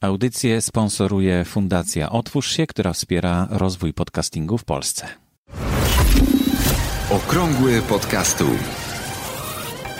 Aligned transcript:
Audycję 0.00 0.60
sponsoruje 0.60 1.44
Fundacja 1.44 2.10
Otwórz 2.10 2.52
się, 2.52 2.66
która 2.66 2.92
wspiera 2.92 3.48
rozwój 3.50 3.94
podcastingu 3.94 4.58
w 4.58 4.64
Polsce. 4.64 5.08
Okrągły 7.10 7.82
podcastu. 7.82 8.44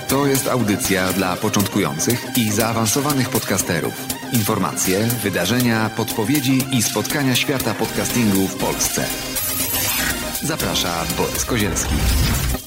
To 0.09 0.27
jest 0.27 0.49
audycja 0.49 1.13
dla 1.13 1.37
początkujących 1.37 2.27
i 2.37 2.51
zaawansowanych 2.51 3.29
podcasterów. 3.29 4.07
Informacje, 4.33 5.05
wydarzenia, 5.23 5.91
podpowiedzi 5.97 6.65
i 6.73 6.83
spotkania 6.83 7.35
świata 7.35 7.75
podcastingu 7.75 8.49
w 8.49 8.57
Polsce. 8.57 9.05
Zaprasza 10.43 11.05
Borys 11.17 11.45
Kozielski. 11.45 11.95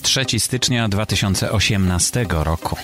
3 0.01 0.25
stycznia 0.39 0.89
2018 0.89 2.25
roku. 2.29 2.75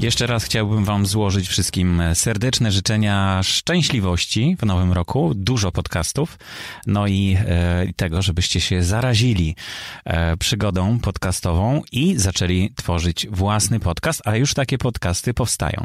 Jeszcze 0.00 0.26
raz 0.26 0.44
chciałbym 0.44 0.84
Wam 0.84 1.06
złożyć 1.06 1.48
wszystkim 1.48 2.02
serdeczne 2.14 2.72
życzenia 2.72 3.40
szczęśliwości 3.42 4.56
w 4.58 4.66
nowym 4.66 4.92
roku, 4.92 5.32
dużo 5.34 5.72
podcastów, 5.72 6.38
no 6.86 7.06
i 7.06 7.36
e, 7.38 7.92
tego, 7.96 8.22
żebyście 8.22 8.60
się 8.60 8.82
zarazili 8.82 9.56
e, 10.04 10.36
przygodą 10.36 10.98
podcastową 10.98 11.82
i 11.92 12.16
zaczęli 12.16 12.72
tworzyć 12.76 13.26
własny 13.30 13.80
podcast, 13.80 14.22
a 14.24 14.36
już 14.36 14.54
takie 14.54 14.78
podcasty 14.78 15.34
powstają. 15.34 15.84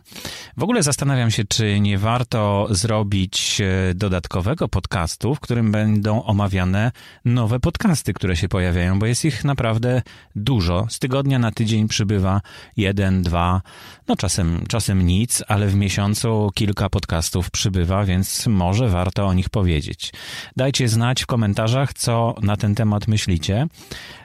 W 0.57 0.63
ogóle 0.63 0.83
zastanawiam 0.83 1.31
się, 1.31 1.43
czy 1.45 1.79
nie 1.79 1.97
warto 1.97 2.67
zrobić 2.69 3.61
e, 3.61 3.93
dodatkowego 3.93 4.67
podcastu, 4.67 5.35
w 5.35 5.39
którym 5.39 5.71
będą 5.71 6.23
omawiane 6.23 6.91
nowe 7.25 7.59
podcasty, 7.59 8.13
które 8.13 8.35
się 8.35 8.49
pojawiają, 8.49 8.99
bo 8.99 9.05
jest 9.05 9.25
ich 9.25 9.43
naprawdę 9.43 10.01
dużo. 10.35 10.87
Z 10.89 10.99
tygodnia 10.99 11.39
na 11.39 11.51
tydzień 11.51 11.87
przybywa 11.87 12.41
jeden, 12.77 13.23
dwa, 13.23 13.61
no 14.07 14.15
czasem, 14.15 14.63
czasem 14.67 15.05
nic, 15.05 15.43
ale 15.47 15.67
w 15.67 15.75
miesiącu 15.75 16.51
kilka 16.53 16.89
podcastów 16.89 17.51
przybywa, 17.51 18.05
więc 18.05 18.47
może 18.47 18.89
warto 18.89 19.25
o 19.25 19.33
nich 19.33 19.49
powiedzieć. 19.49 20.13
Dajcie 20.55 20.87
znać 20.87 21.23
w 21.23 21.25
komentarzach, 21.25 21.93
co 21.93 22.35
na 22.41 22.57
ten 22.57 22.75
temat 22.75 23.07
myślicie, 23.07 23.67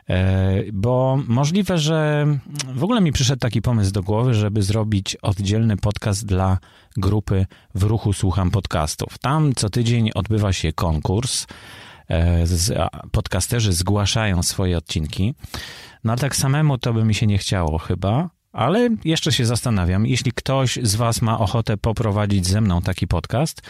e, 0.08 0.62
bo 0.72 1.18
możliwe, 1.28 1.78
że 1.78 2.26
w 2.74 2.84
ogóle 2.84 3.00
mi 3.00 3.12
przyszedł 3.12 3.40
taki 3.40 3.62
pomysł 3.62 3.92
do 3.92 4.02
głowy, 4.02 4.34
żeby 4.34 4.62
zrobić 4.62 5.16
oddzielny 5.16 5.76
podcast 5.76 6.26
dla 6.26 6.58
grupy 6.96 7.46
W 7.74 7.82
Ruchu 7.82 8.12
Słucham 8.12 8.50
Podcastów. 8.50 9.18
Tam 9.18 9.54
co 9.54 9.70
tydzień 9.70 10.10
odbywa 10.14 10.52
się 10.52 10.72
konkurs. 10.72 11.46
E, 12.10 12.46
podcasterzy 13.12 13.72
zgłaszają 13.72 14.42
swoje 14.42 14.78
odcinki. 14.78 15.34
No 16.04 16.12
ale 16.12 16.20
tak 16.20 16.36
samemu 16.36 16.78
to 16.78 16.92
by 16.92 17.04
mi 17.04 17.14
się 17.14 17.26
nie 17.26 17.38
chciało 17.38 17.78
chyba, 17.78 18.30
ale 18.52 18.88
jeszcze 19.04 19.32
się 19.32 19.46
zastanawiam, 19.46 20.06
jeśli 20.06 20.32
ktoś 20.32 20.78
z 20.82 20.96
Was 20.96 21.22
ma 21.22 21.38
ochotę 21.38 21.76
poprowadzić 21.76 22.46
ze 22.46 22.60
mną 22.60 22.82
taki 22.82 23.06
podcast, 23.06 23.62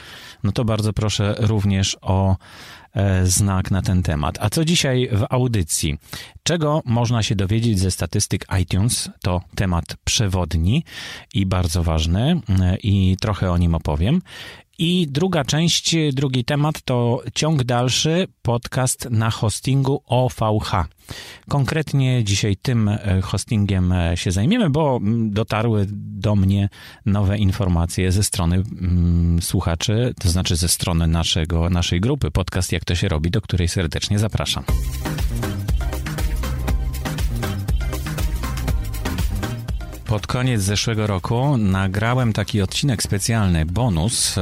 no 0.43 0.53
to 0.53 0.65
bardzo 0.65 0.93
proszę 0.93 1.35
również 1.39 1.97
o 2.01 2.37
znak 3.25 3.71
na 3.71 3.83
ten 3.83 4.03
temat. 4.03 4.39
A 4.41 4.51
co 4.51 4.65
dzisiaj 4.65 5.09
w 5.13 5.27
audycji? 5.31 5.99
Czego 6.43 6.83
można 6.85 7.23
się 7.23 7.35
dowiedzieć 7.35 7.79
ze 7.79 7.91
statystyk 7.91 8.47
iTunes? 8.63 9.11
To 9.23 9.41
temat 9.55 9.97
przewodni 10.05 10.85
i 11.35 11.47
bardzo 11.47 11.83
ważny 11.83 12.41
e, 12.61 12.77
i 12.77 13.17
trochę 13.21 13.51
o 13.51 13.59
nim 13.59 13.75
opowiem. 13.75 14.23
I 14.83 15.07
druga 15.11 15.45
część, 15.45 15.97
drugi 16.13 16.45
temat 16.45 16.83
to 16.83 17.23
ciąg 17.35 17.65
dalszy 17.65 18.27
podcast 18.43 19.09
na 19.11 19.31
hostingu 19.31 20.03
OVH. 20.07 20.73
Konkretnie 21.49 22.25
dzisiaj 22.25 22.57
tym 22.57 22.89
e, 22.89 23.21
hostingiem 23.23 23.93
e, 23.93 24.17
się 24.17 24.31
zajmiemy, 24.31 24.71
bo 24.71 24.97
mm, 24.97 25.31
dotarły 25.31 25.87
do 25.93 26.37
mnie 26.37 26.69
nowe 27.07 27.39
informacje 27.39 28.13
ze 28.13 28.23
strony 28.23 28.57
mm, 28.57 29.43
słuchaczy, 29.43 30.15
to 30.21 30.31
znaczy 30.31 30.57
ze 30.57 30.69
strony 30.69 31.07
naszego, 31.07 31.71
naszej 31.71 32.01
grupy 32.01 32.31
podcast 32.31 32.73
Jak 32.81 32.85
to 32.85 32.95
się 32.95 33.09
robi, 33.09 33.31
do 33.31 33.41
której 33.41 33.69
serdecznie 33.69 34.19
zapraszam. 34.19 34.65
Pod 40.07 40.27
koniec 40.27 40.63
zeszłego 40.63 41.07
roku 41.07 41.57
nagrałem 41.57 42.33
taki 42.33 42.63
odcinek 42.63 43.03
specjalny, 43.03 43.67
bonus. 43.67 44.37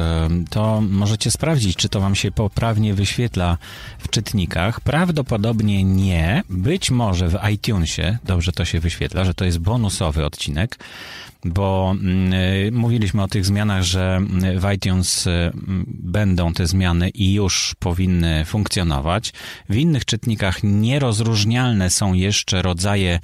To 0.50 0.80
możecie 0.80 1.30
sprawdzić, 1.30 1.76
czy 1.76 1.88
to 1.88 2.00
Wam 2.00 2.14
się 2.14 2.30
poprawnie 2.30 2.94
wyświetla 2.94 3.58
w 3.98 4.08
czytnikach. 4.10 4.80
Prawdopodobnie 4.80 5.84
nie. 5.84 6.42
Być 6.50 6.90
może 6.90 7.28
w 7.28 7.38
iTunesie 7.52 8.18
dobrze 8.24 8.52
to 8.52 8.64
się 8.64 8.80
wyświetla, 8.80 9.24
że 9.24 9.34
to 9.34 9.44
jest 9.44 9.58
bonusowy 9.58 10.24
odcinek 10.24 10.78
bo 11.44 11.94
mm, 12.00 12.32
y, 12.32 12.70
mówiliśmy 12.72 13.22
o 13.22 13.28
tych 13.28 13.44
zmianach, 13.44 13.82
że 13.82 14.20
w 14.56 14.72
iTunes 14.74 15.26
y, 15.26 15.50
będą 15.88 16.52
te 16.52 16.66
zmiany 16.66 17.08
i 17.08 17.34
już 17.34 17.74
powinny 17.78 18.44
funkcjonować. 18.44 19.32
W 19.68 19.76
innych 19.76 20.04
czytnikach 20.04 20.62
nierozróżnialne 20.62 21.90
są 21.90 22.12
jeszcze 22.12 22.62
rodzaje 22.62 23.20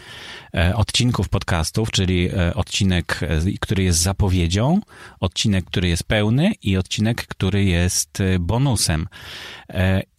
e, 0.55 0.77
odcinków 0.77 1.29
podcastów, 1.29 1.91
czyli 1.91 2.29
e, 2.29 2.55
odcinek, 2.55 3.21
e, 3.23 3.59
który 3.61 3.83
jest 3.83 3.99
zapowiedzią, 3.99 4.81
odcinek, 5.21 5.65
który 5.65 5.89
jest 5.89 6.05
pełny 6.05 6.53
i 6.63 6.77
odcinek, 6.77 7.27
który 7.27 7.65
jest 7.65 8.19
bonusem. 8.41 9.09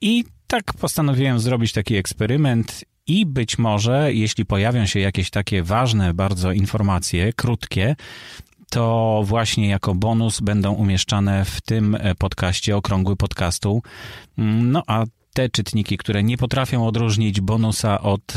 I 0.01 0.25
tak 0.47 0.73
postanowiłem 0.73 1.39
zrobić 1.39 1.73
taki 1.73 1.95
eksperyment 1.95 2.85
i 3.07 3.25
być 3.25 3.57
może, 3.57 4.13
jeśli 4.13 4.45
pojawią 4.45 4.85
się 4.85 4.99
jakieś 4.99 5.29
takie 5.29 5.63
ważne 5.63 6.13
bardzo 6.13 6.51
informacje, 6.51 7.33
krótkie, 7.33 7.95
to 8.69 9.21
właśnie 9.25 9.67
jako 9.69 9.95
bonus 9.95 10.41
będą 10.41 10.73
umieszczane 10.73 11.45
w 11.45 11.61
tym 11.61 11.97
podcaście, 12.17 12.77
okrągły 12.77 13.15
podcastu. 13.15 13.81
No 14.37 14.83
a 14.87 15.03
te 15.35 15.49
czytniki, 15.49 15.97
które 15.97 16.23
nie 16.23 16.37
potrafią 16.37 16.87
odróżnić 16.87 17.41
bonusa 17.41 18.01
od 18.01 18.33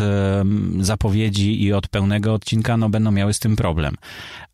zapowiedzi 0.80 1.62
i 1.62 1.72
od 1.72 1.88
pełnego 1.88 2.34
odcinka, 2.34 2.76
no 2.76 2.88
będą 2.88 3.10
miały 3.10 3.32
z 3.32 3.38
tym 3.38 3.56
problem. 3.56 3.94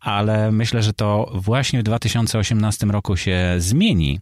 Ale 0.05 0.53
myślę, 0.53 0.83
że 0.83 0.93
to 0.93 1.33
właśnie 1.35 1.81
w 1.81 1.83
2018 1.83 2.87
roku 2.87 3.17
się 3.17 3.55
zmieni 3.59 4.21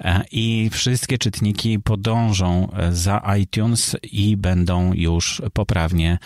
e, 0.00 0.24
i 0.32 0.70
wszystkie 0.72 1.18
czytniki 1.18 1.78
podążą 1.78 2.68
e, 2.72 2.92
za 2.92 3.22
iTunes 3.40 3.96
i 4.02 4.36
będą 4.36 4.92
już 4.92 5.42
poprawnie 5.52 6.18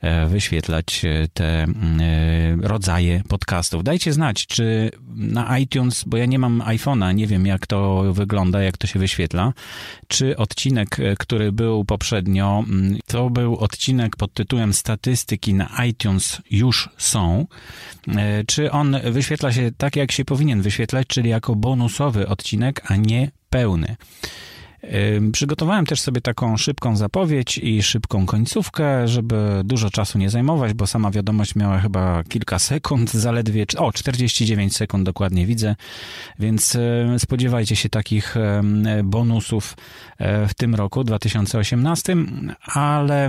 e, 0.00 0.26
wyświetlać 0.26 1.02
te 1.32 1.66
rodzaje 2.62 3.22
podcastów. 3.28 3.84
Dajcie 3.84 4.12
znać, 4.12 4.46
czy 4.46 4.90
na 5.16 5.58
iTunes, 5.58 6.04
bo 6.06 6.16
ja 6.16 6.26
nie 6.26 6.38
mam 6.38 6.60
iPhone'a, 6.60 7.14
nie 7.14 7.26
wiem 7.26 7.46
jak 7.46 7.66
to 7.66 8.04
wygląda, 8.12 8.62
jak 8.62 8.76
to 8.76 8.86
się 8.86 8.98
wyświetla, 8.98 9.52
czy 10.08 10.36
odcinek 10.36 10.77
odcinek, 10.82 11.12
e, 11.12 11.16
który 11.16 11.52
był 11.52 11.84
poprzednio, 11.84 12.64
mm, 12.68 12.98
to 13.06 13.30
był 13.30 13.56
odcinek 13.56 14.16
pod 14.16 14.32
tytułem 14.32 14.72
Statystyki 14.72 15.54
na 15.54 15.84
iTunes 15.84 16.42
już 16.50 16.88
są. 16.96 17.46
E, 18.08 18.44
czy 18.44 18.70
on 18.70 18.96
wyświetla 19.04 19.52
się 19.52 19.70
tak, 19.76 19.96
jak 19.96 20.12
się 20.12 20.24
powinien 20.24 20.62
wyświetlać, 20.62 21.06
czyli 21.06 21.30
jako 21.30 21.54
bonusowy 21.54 22.28
odcinek, 22.28 22.82
a 22.90 22.96
nie 22.96 23.30
pełny? 23.50 23.96
Przygotowałem 25.32 25.86
też 25.86 26.00
sobie 26.00 26.20
taką 26.20 26.56
szybką 26.56 26.96
zapowiedź 26.96 27.58
i 27.58 27.82
szybką 27.82 28.26
końcówkę, 28.26 29.08
żeby 29.08 29.60
dużo 29.64 29.90
czasu 29.90 30.18
nie 30.18 30.30
zajmować, 30.30 30.74
bo 30.74 30.86
sama 30.86 31.10
wiadomość 31.10 31.54
miała 31.54 31.78
chyba 31.78 32.24
kilka 32.24 32.58
sekund, 32.58 33.10
zaledwie, 33.28 33.66
o 33.76 33.92
49 33.92 34.76
sekund 34.76 35.04
dokładnie 35.04 35.46
widzę, 35.46 35.76
więc 36.38 36.78
spodziewajcie 37.18 37.76
się 37.76 37.88
takich 37.88 38.34
bonusów 39.04 39.76
e, 40.18 40.48
w 40.48 40.54
tym 40.54 40.74
roku 40.74 41.04
2018, 41.04 42.16
ale 42.74 43.28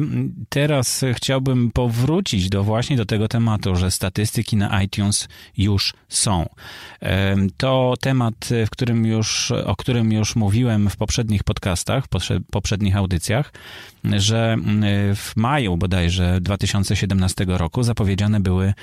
teraz 0.50 1.06
chciałbym 1.14 1.72
powrócić 1.72 2.50
do 2.50 2.64
właśnie 2.64 2.98
do 2.98 3.06
tego 3.06 3.28
tematu, 3.28 3.76
że 3.76 3.92
statystyki 3.92 4.58
na 4.58 4.84
iTunes 4.84 5.28
już 5.58 5.94
są. 6.10 6.50
To 7.58 7.94
temat, 8.02 8.50
w 8.68 8.70
którym 8.70 9.06
już, 9.06 9.52
o 9.52 9.76
którym 9.76 10.12
już 10.12 10.36
mówiłem 10.36 10.90
w 10.90 10.98
poprzednich 10.98 11.39
podcastach, 11.44 12.06
w 12.06 12.08
poprzednich 12.52 12.96
audycjach, 12.96 13.54
że 14.04 14.54
mm, 14.54 15.16
w 15.16 15.36
maju 15.36 15.78
bodajże 15.78 16.42
2017 16.42 17.46
roku 17.48 17.84
zapowiedziane 17.84 18.40
były 18.40 18.74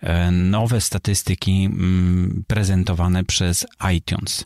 e, 0.00 0.30
nowe 0.30 0.80
statystyki 0.80 1.64
mm, 1.64 2.44
prezentowane 2.46 3.24
przez 3.24 3.66
iTunes. 3.96 4.44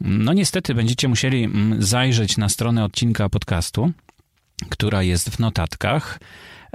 No 0.00 0.32
niestety 0.32 0.74
będziecie 0.74 1.08
musieli 1.08 1.48
zajrzeć 1.78 2.36
na 2.36 2.48
stronę 2.48 2.84
odcinka 2.84 3.28
podcastu, 3.28 3.92
która 4.68 5.02
jest 5.02 5.30
w 5.30 5.38
notatkach. 5.38 6.20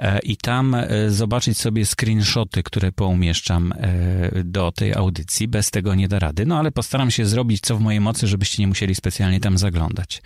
E, 0.03 0.19
i 0.19 0.37
tam 0.37 0.75
e, 0.75 0.87
zobaczyć 1.09 1.57
sobie 1.57 1.85
screenshoty, 1.85 2.63
które 2.63 2.91
poumieszczam 2.91 3.73
e, 3.77 4.43
do 4.43 4.71
tej 4.71 4.93
audycji. 4.93 5.47
Bez 5.47 5.71
tego 5.71 5.95
nie 5.95 6.07
da 6.07 6.19
rady, 6.19 6.45
no 6.45 6.59
ale 6.59 6.71
postaram 6.71 7.11
się 7.11 7.25
zrobić 7.25 7.61
co 7.61 7.77
w 7.77 7.81
mojej 7.81 8.01
mocy, 8.01 8.27
żebyście 8.27 8.63
nie 8.63 8.67
musieli 8.67 8.95
specjalnie 8.95 9.39
tam 9.39 9.57
zaglądać. 9.57 10.21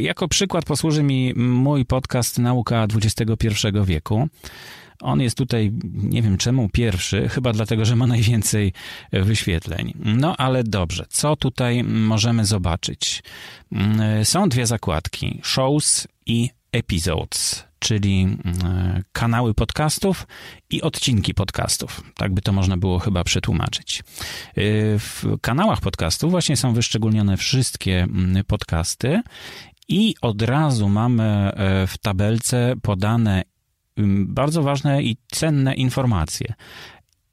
Jako 0.00 0.28
przykład 0.28 0.64
posłuży 0.64 1.02
mi 1.02 1.34
mój 1.36 1.84
podcast 1.84 2.38
Nauka 2.38 2.86
XXI 2.94 3.48
wieku. 3.84 4.28
On 5.00 5.20
jest 5.20 5.36
tutaj, 5.36 5.72
nie 5.94 6.22
wiem 6.22 6.36
czemu, 6.36 6.68
pierwszy, 6.68 7.28
chyba 7.28 7.52
dlatego, 7.52 7.84
że 7.84 7.96
ma 7.96 8.06
najwięcej 8.06 8.72
wyświetleń. 9.12 9.92
No 9.98 10.36
ale 10.36 10.64
dobrze, 10.64 11.04
co 11.08 11.36
tutaj 11.36 11.84
możemy 11.84 12.44
zobaczyć? 12.44 13.22
Mm, 13.72 14.24
są 14.24 14.48
dwie 14.48 14.66
zakładki: 14.66 15.40
shows 15.42 16.08
i 16.26 16.50
episodes 16.72 17.71
czyli 17.82 18.36
e, 18.64 19.02
kanały 19.12 19.54
podcastów 19.54 20.26
i 20.70 20.82
odcinki 20.82 21.34
podcastów. 21.34 22.02
Tak 22.16 22.34
by 22.34 22.42
to 22.42 22.52
można 22.52 22.76
było 22.76 22.98
chyba 22.98 23.24
przetłumaczyć. 23.24 24.00
E, 24.00 24.02
w 24.98 25.24
kanałach 25.40 25.80
podcastów 25.80 26.30
właśnie 26.30 26.56
są 26.56 26.74
wyszczególnione 26.74 27.36
wszystkie 27.36 28.06
podcasty 28.46 29.22
i 29.88 30.14
od 30.20 30.42
razu 30.42 30.88
mamy 30.88 31.24
e, 31.24 31.86
w 31.86 31.98
tabelce 31.98 32.74
podane 32.82 33.42
bardzo 34.26 34.62
ważne 34.62 35.02
i 35.02 35.16
cenne 35.30 35.74
informacje 35.74 36.54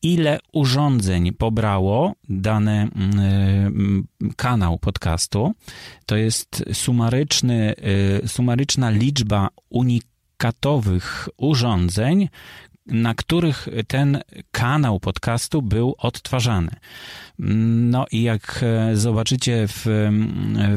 ile 0.02 0.40
urządzeń 0.54 1.32
pobrało 1.32 2.14
dany 2.30 2.88
kanał 4.36 4.80
podcastu. 4.80 5.52
To 6.06 6.16
jest 6.16 6.64
sumaryczny, 6.74 7.76
sumaryczna 8.26 8.90
liczba 8.90 9.50
unik 9.70 10.04
katowych 10.40 11.30
urządzeń, 11.38 12.30
na 12.86 13.14
których 13.16 13.68
ten 13.88 14.22
kanał 14.52 15.00
podcastu 15.00 15.62
był 15.62 15.96
odtwarzany. 15.98 16.72
No 17.40 18.06
i 18.12 18.22
jak 18.22 18.64
e, 18.64 18.98
zobaczycie 18.98 19.68
w, 19.68 19.86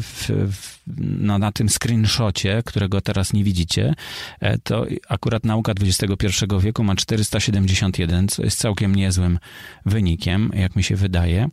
w, 0.00 0.31
w, 0.53 0.79
no 0.99 1.38
na 1.38 1.53
tym 1.53 1.69
screenshocie, 1.69 2.62
którego 2.67 3.00
teraz 3.00 3.32
nie 3.32 3.44
widzicie, 3.44 3.94
e, 4.41 4.59
to 4.59 4.87
akurat 5.09 5.44
nauka 5.44 5.73
XXI 5.81 6.26
wieku 6.61 6.85
ma 6.85 6.97
471, 6.97 8.29
co 8.29 8.43
jest 8.43 8.59
całkiem 8.59 8.94
niezłym 8.94 9.38
wynikiem, 9.87 10.50
jak 10.55 10.76
mi 10.76 10.82
się 10.82 10.97
wydaje. 10.97 11.49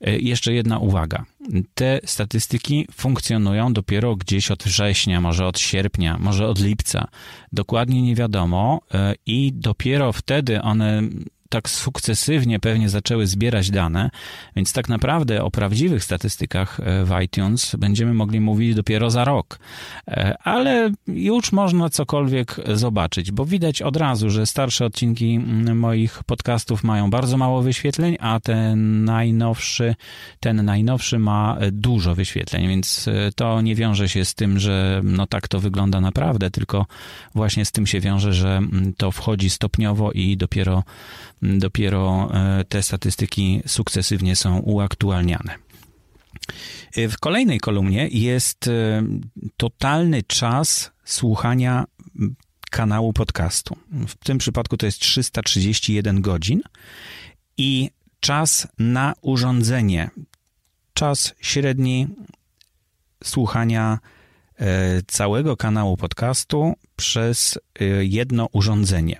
E, 0.00 0.18
jeszcze 0.18 0.52
jedna 0.52 0.78
uwaga. 0.78 1.24
Te 1.74 2.00
statystyki 2.04 2.86
funkcjonują 2.92 3.72
dopiero 3.72 4.16
gdzieś 4.16 4.50
od 4.50 4.62
września, 4.62 5.20
może 5.20 5.46
od 5.46 5.58
sierpnia, 5.58 6.18
może 6.18 6.48
od 6.48 6.60
lipca. 6.60 7.08
Dokładnie 7.52 8.02
nie 8.02 8.14
wiadomo 8.14 8.80
i 9.26 9.52
dopiero 9.54 10.12
wtedy 10.12 10.62
one 10.62 11.02
tak 11.54 11.70
sukcesywnie 11.70 12.60
pewnie 12.60 12.88
zaczęły 12.88 13.26
zbierać 13.26 13.70
dane, 13.70 14.10
więc 14.56 14.72
tak 14.72 14.88
naprawdę 14.88 15.44
o 15.44 15.50
prawdziwych 15.50 16.04
statystykach 16.04 16.80
e, 16.80 17.04
w 17.04 17.10
iTunes 17.24 17.76
będziemy 17.76 18.14
mogli 18.14 18.40
mówić 18.40 18.74
dopiero 18.74 19.10
za 19.10 19.24
rok. 19.24 19.58
E, 20.08 20.36
ale 20.42 20.90
już 21.06 21.52
można 21.52 21.90
cokolwiek 21.90 22.56
zobaczyć, 22.74 23.32
bo 23.32 23.44
widać 23.44 23.82
od 23.82 23.96
razu, 23.96 24.30
że 24.30 24.46
starsze 24.46 24.84
odcinki 24.86 25.34
mm, 25.34 25.78
moich 25.78 26.24
podcastów 26.24 26.84
mają 26.84 27.10
bardzo 27.10 27.36
mało 27.36 27.62
wyświetleń, 27.62 28.16
a 28.20 28.40
ten 28.40 29.04
najnowszy, 29.04 29.94
ten 30.40 30.64
najnowszy 30.64 31.18
ma 31.18 31.58
dużo 31.72 32.14
wyświetleń, 32.14 32.68
więc 32.68 33.08
e, 33.08 33.32
to 33.36 33.60
nie 33.60 33.74
wiąże 33.74 34.08
się 34.08 34.24
z 34.24 34.34
tym, 34.34 34.58
że 34.58 35.00
no 35.04 35.26
tak 35.26 35.48
to 35.48 35.60
wygląda 35.60 36.00
naprawdę, 36.00 36.50
tylko 36.50 36.86
właśnie 37.34 37.64
z 37.64 37.72
tym 37.72 37.86
się 37.86 38.00
wiąże, 38.00 38.32
że 38.32 38.56
mm, 38.56 38.92
to 38.96 39.10
wchodzi 39.10 39.50
stopniowo 39.50 40.12
i 40.12 40.36
dopiero 40.36 40.82
dopiero 41.44 42.30
e, 42.34 42.64
te 42.64 42.82
statystyki 42.82 43.62
sukcesywnie 43.66 44.36
są 44.36 44.58
uaktualniane. 44.58 45.54
E, 46.96 47.08
w 47.08 47.18
kolejnej 47.18 47.60
kolumnie 47.60 48.08
jest 48.08 48.68
e, 48.68 49.02
totalny 49.56 50.22
czas 50.22 50.90
słuchania 51.04 51.84
kanału 52.70 53.12
podcastu. 53.12 53.76
W 54.08 54.14
tym 54.14 54.38
przypadku 54.38 54.76
to 54.76 54.86
jest 54.86 54.98
331 54.98 56.20
godzin 56.20 56.60
i 57.56 57.90
czas 58.20 58.68
na 58.78 59.14
urządzenie. 59.20 60.10
Czas 60.94 61.34
średni 61.40 62.08
słuchania 63.24 63.98
całego 65.06 65.56
kanału 65.56 65.96
podcastu 65.96 66.74
przez 66.96 67.58
jedno 68.00 68.48
urządzenie 68.52 69.18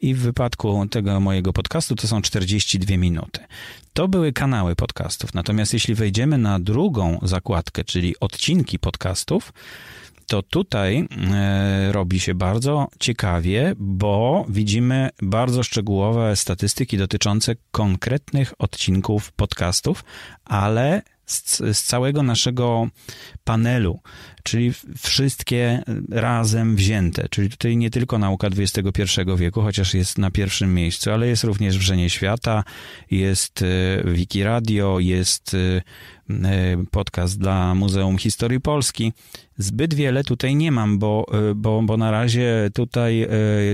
i 0.00 0.14
w 0.14 0.18
wypadku 0.18 0.86
tego 0.86 1.20
mojego 1.20 1.52
podcastu 1.52 1.94
to 1.94 2.08
są 2.08 2.22
42 2.22 2.96
minuty. 2.96 3.40
To 3.92 4.08
były 4.08 4.32
kanały 4.32 4.76
podcastów. 4.76 5.34
Natomiast 5.34 5.72
jeśli 5.72 5.94
wejdziemy 5.94 6.38
na 6.38 6.60
drugą 6.60 7.18
zakładkę, 7.22 7.84
czyli 7.84 8.14
odcinki 8.20 8.78
podcastów, 8.78 9.52
to 10.26 10.42
tutaj 10.42 11.08
e, 11.32 11.92
robi 11.92 12.20
się 12.20 12.34
bardzo 12.34 12.88
ciekawie, 13.00 13.74
bo 13.76 14.46
widzimy 14.48 15.10
bardzo 15.22 15.62
szczegółowe 15.62 16.36
statystyki 16.36 16.98
dotyczące 16.98 17.56
konkretnych 17.70 18.54
odcinków 18.58 19.32
podcastów, 19.32 20.04
ale 20.44 21.02
z, 21.26 21.58
z 21.58 21.82
całego 21.82 22.22
naszego 22.22 22.88
panelu, 23.44 24.00
czyli 24.42 24.72
wszystkie 24.98 25.82
razem 26.10 26.76
wzięte. 26.76 27.28
Czyli 27.28 27.50
tutaj 27.50 27.76
nie 27.76 27.90
tylko 27.90 28.18
nauka 28.18 28.48
XXI 28.48 29.02
wieku, 29.36 29.62
chociaż 29.62 29.94
jest 29.94 30.18
na 30.18 30.30
pierwszym 30.30 30.74
miejscu, 30.74 31.10
ale 31.10 31.28
jest 31.28 31.44
również 31.44 31.78
Wrzenie 31.78 32.10
Świata, 32.10 32.64
jest 33.10 33.62
e, 33.62 34.10
Wiki 34.12 34.42
Radio, 34.42 34.98
jest 35.00 35.54
e, 35.54 35.82
podcast 36.90 37.38
dla 37.38 37.74
Muzeum 37.74 38.18
Historii 38.18 38.60
Polski. 38.60 39.12
Zbyt 39.58 39.94
wiele 39.94 40.24
tutaj 40.24 40.56
nie 40.56 40.72
mam, 40.72 40.98
bo, 40.98 41.26
bo, 41.54 41.82
bo 41.82 41.96
na 41.96 42.10
razie 42.10 42.70
tutaj 42.74 43.28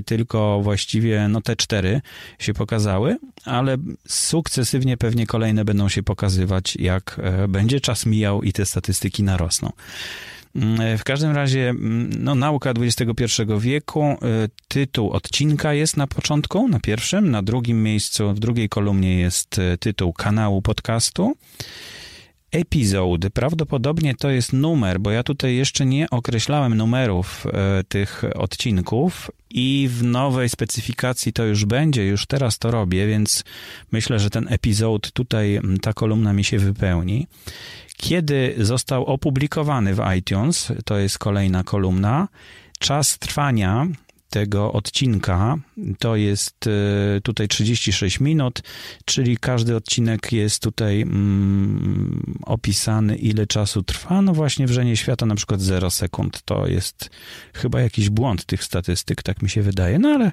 tylko 0.07 0.61
właściwie 0.63 1.29
no 1.29 1.41
te 1.41 1.57
cztery 1.57 2.01
się 2.39 2.55
pokazały, 2.55 3.19
ale 3.45 3.77
sukcesywnie 4.09 4.97
pewnie 4.97 5.27
kolejne 5.27 5.65
będą 5.65 5.89
się 5.89 6.03
pokazywać, 6.03 6.77
jak 6.77 7.21
będzie 7.49 7.81
czas 7.81 8.07
mijał 8.07 8.43
i 8.43 8.53
te 8.53 8.67
statystyki 8.67 9.23
narosną. 9.23 9.73
W 10.99 11.05
każdym 11.05 11.33
razie, 11.33 11.69
mm, 11.69 12.11
no, 12.19 12.35
nauka 12.35 12.71
XXI 12.71 13.43
wieku, 13.59 14.03
y, 14.03 14.17
tytuł 14.69 15.11
odcinka 15.11 15.75
jest 15.75 15.97
na 15.97 16.07
początku, 16.07 16.69
na 16.69 16.81
pierwszym, 16.81 17.31
na 17.31 17.43
drugim 17.43 17.83
miejscu, 17.83 18.35
w 18.35 18.39
drugiej 18.39 18.69
kolumnie 18.69 19.21
jest 19.21 19.59
y, 19.59 19.79
tytuł 19.79 20.13
kanału 20.13 20.63
podcastu. 20.63 21.37
Epizody, 22.53 23.31
prawdopodobnie 23.31 24.15
to 24.15 24.31
jest 24.31 24.53
numer, 24.53 25.01
bo 25.01 25.11
ja 25.11 25.23
tutaj 25.23 25.57
jeszcze 25.57 25.87
nie 25.87 26.11
określałem 26.11 26.75
numerów 26.75 27.47
e, 27.47 27.85
tych 27.85 28.25
odcinków 28.35 29.31
i 29.51 29.89
w 29.91 30.03
nowej 30.03 30.49
specyfikacji 30.49 31.33
to 31.33 31.45
już 31.45 31.65
będzie, 31.65 32.07
już 32.07 32.27
teraz 32.27 32.59
to 32.59 32.71
robię, 32.71 33.07
więc 33.07 33.45
myślę, 33.93 34.19
że 34.19 34.31
ten 34.31 34.47
epizod 34.51 35.13
tutaj, 35.13 35.61
ta 35.83 35.93
kolumna 35.93 36.33
mi 36.33 36.45
się 36.45 36.59
wypełni. 36.59 37.27
Kiedy 37.97 38.55
został 38.59 39.05
opublikowany 39.05 39.95
w 39.95 40.01
iTunes, 40.19 40.73
to 40.85 40.99
jest 40.99 41.19
kolejna 41.19 41.65
kolumna, 41.65 42.29
czas 42.79 43.19
trwania 43.19 43.87
tego 44.33 44.73
odcinka 44.73 45.59
to 45.99 46.17
jest 46.17 46.67
e, 46.67 47.21
tutaj 47.21 47.49
36 47.49 48.21
minut, 48.21 48.63
czyli 49.05 49.37
każdy 49.37 49.77
odcinek 49.77 50.33
jest 50.33 50.63
tutaj 50.63 51.03
mm, 51.03 52.35
opisany, 52.43 53.17
ile 53.17 53.47
czasu 53.47 53.83
trwa. 53.83 54.23
No 54.23 54.33
właśnie 54.33 54.67
wrzenie 54.67 54.97
świata 54.97 55.27
na 55.27 55.35
przykład 55.35 55.61
0 55.61 55.91
sekund. 55.91 56.43
To 56.45 56.67
jest 56.67 57.11
chyba 57.55 57.81
jakiś 57.81 58.11
błąd 58.11 58.45
tych 58.45 58.65
statystyk, 58.65 59.23
tak 59.23 59.43
mi 59.43 59.49
się 59.49 59.63
wydaje, 59.63 59.99
no 59.99 60.09
ale 60.09 60.33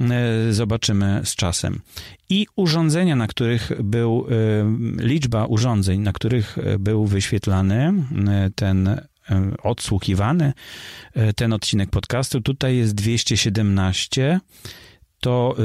e, 0.00 0.52
zobaczymy 0.52 1.20
z 1.24 1.34
czasem. 1.34 1.80
I 2.28 2.46
urządzenia, 2.56 3.16
na 3.16 3.26
których 3.26 3.72
był, 3.82 4.26
e, 4.30 5.04
liczba 5.04 5.46
urządzeń, 5.46 6.00
na 6.00 6.12
których 6.12 6.58
był 6.78 7.06
wyświetlany 7.06 7.92
ten 8.54 8.88
E, 8.88 9.09
odsłuchiwany 9.62 10.52
e, 11.14 11.32
ten 11.32 11.52
odcinek 11.52 11.90
podcastu. 11.90 12.40
Tutaj 12.40 12.76
jest 12.76 12.94
217. 12.94 14.40
To 15.20 15.56
e, 15.58 15.62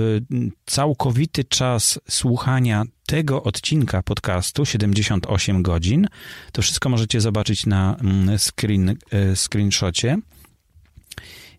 całkowity 0.66 1.44
czas 1.44 2.00
słuchania 2.10 2.84
tego 3.06 3.44
odcinka 3.44 4.04
podcastu 4.04 4.66
78 4.66 5.64
godzin. 5.64 6.08
To 6.52 6.62
wszystko 6.62 6.90
możecie 6.90 7.22
zobaczyć 7.22 7.66
na 7.66 7.96
mm, 7.96 8.40
screen, 8.40 8.98
screenshocie. 9.36 10.18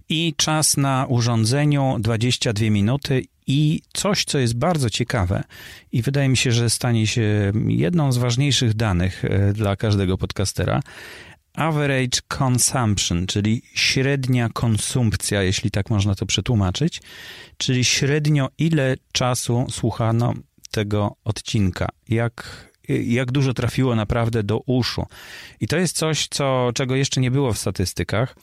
I 0.09 0.35
czas 0.37 0.77
na 0.77 1.07
urządzeniu 1.09 1.97
22 2.01 2.71
minuty 2.71 3.23
i 3.47 3.83
coś, 3.93 4.25
co 4.25 4.39
jest 4.39 4.55
bardzo 4.55 4.91
ciekawe 4.91 5.45
i 5.93 6.03
wydaje 6.03 6.29
mi 6.29 6.37
się, 6.37 6.53
że 6.53 6.71
stanie 6.71 7.07
się 7.07 7.53
jedną 7.67 8.13
z 8.13 8.19
ważniejszych 8.19 8.75
danych 8.75 9.23
dla 9.55 9.77
każdego 9.77 10.19
podcastera, 10.19 10.81
average 11.57 12.21
consumption, 12.39 13.27
czyli 13.27 13.63
średnia 13.75 14.49
konsumpcja, 14.49 15.43
jeśli 15.43 15.71
tak 15.71 15.91
można 15.91 16.15
to 16.15 16.27
przetłumaczyć, 16.27 17.03
czyli 17.57 17.85
średnio 17.85 18.49
ile 18.59 18.95
czasu 19.13 19.67
słuchano 19.71 20.35
tego 20.71 21.17
odcinka, 21.25 21.89
jak 22.09 22.66
jak 22.89 23.33
dużo 23.33 23.55
trafiło 23.55 23.97
naprawdę 23.97 24.43
do 24.43 24.59
uszu. 24.67 25.07
I 25.61 25.69
to 25.69 25.77
jest 25.77 25.97
coś, 25.97 26.29
co, 26.29 26.71
czego 26.75 26.97
jeszcze 26.97 27.21
nie 27.21 27.31
było 27.31 27.53
w 27.53 27.59
statystykach. 27.59 28.37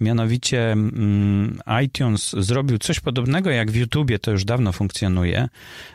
Mianowicie 0.00 0.72
mm, 0.72 1.58
iTunes 1.84 2.30
zrobił 2.38 2.78
coś 2.78 3.00
podobnego 3.00 3.50
jak 3.50 3.70
w 3.70 3.74
YouTubie, 3.74 4.18
to 4.18 4.30
już 4.30 4.44
dawno 4.44 4.72
funkcjonuje, 4.72 5.48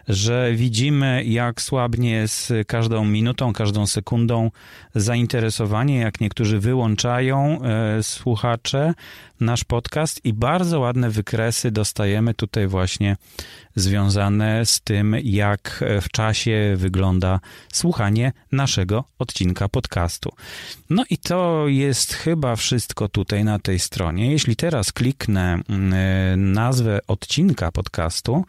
że 0.08 0.52
widzimy, 0.56 1.24
jak 1.24 1.62
słabnie 1.62 2.28
z 2.28 2.68
każdą 2.68 3.06
minutą, 3.06 3.54
każdą 3.54 3.88
sekundą 3.88 4.52
zainteresowanie, 4.96 5.98
jak 5.98 6.22
niektórzy 6.22 6.60
wyłączają 6.60 7.62
e, 7.62 8.04
słuchacze 8.04 8.94
nasz 9.40 9.64
podcast 9.64 10.26
i 10.26 10.34
bardzo 10.34 10.80
ładne 10.80 11.10
wykresy 11.10 11.72
dostajemy 11.72 12.34
tutaj 12.34 12.68
właśnie 12.68 13.18
związane 13.76 14.66
z 14.66 14.82
tym, 14.82 15.16
jak 15.24 15.84
w 16.02 16.10
czasie 16.10 16.74
wygląda 16.78 17.40
słuchanie 17.74 18.34
naszego 18.52 19.04
odcinka 19.20 19.70
podcastu. 19.70 20.32
No 20.90 21.04
i 21.10 21.18
to 21.18 21.68
jest 21.68 22.14
chyba 22.14 22.56
wszystko 22.56 23.10
tutaj 23.10 23.44
na 23.44 23.60
tej 23.60 23.80
stronie. 23.80 24.32
Jeśli 24.32 24.56
teraz 24.56 24.92
kliknę 24.92 25.60
mm, 25.70 26.52
nazwę 26.52 27.00
odcinka 27.08 27.72
podcastu, 27.72 28.46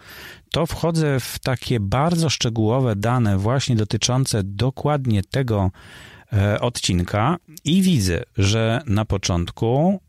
to 0.51 0.67
wchodzę 0.67 1.21
w 1.21 1.39
takie 1.39 1.81
bardzo 1.81 2.31
szczegółowe 2.31 2.97
dane 2.97 3.39
właśnie 3.39 3.77
dotyczące 3.77 4.43
dokładnie 4.45 5.23
tego 5.23 5.71
e, 6.33 6.61
odcinka 6.61 7.37
i 7.65 7.83
widzę, 7.83 8.23
że 8.39 8.83
na 8.87 9.05
początku 9.05 10.01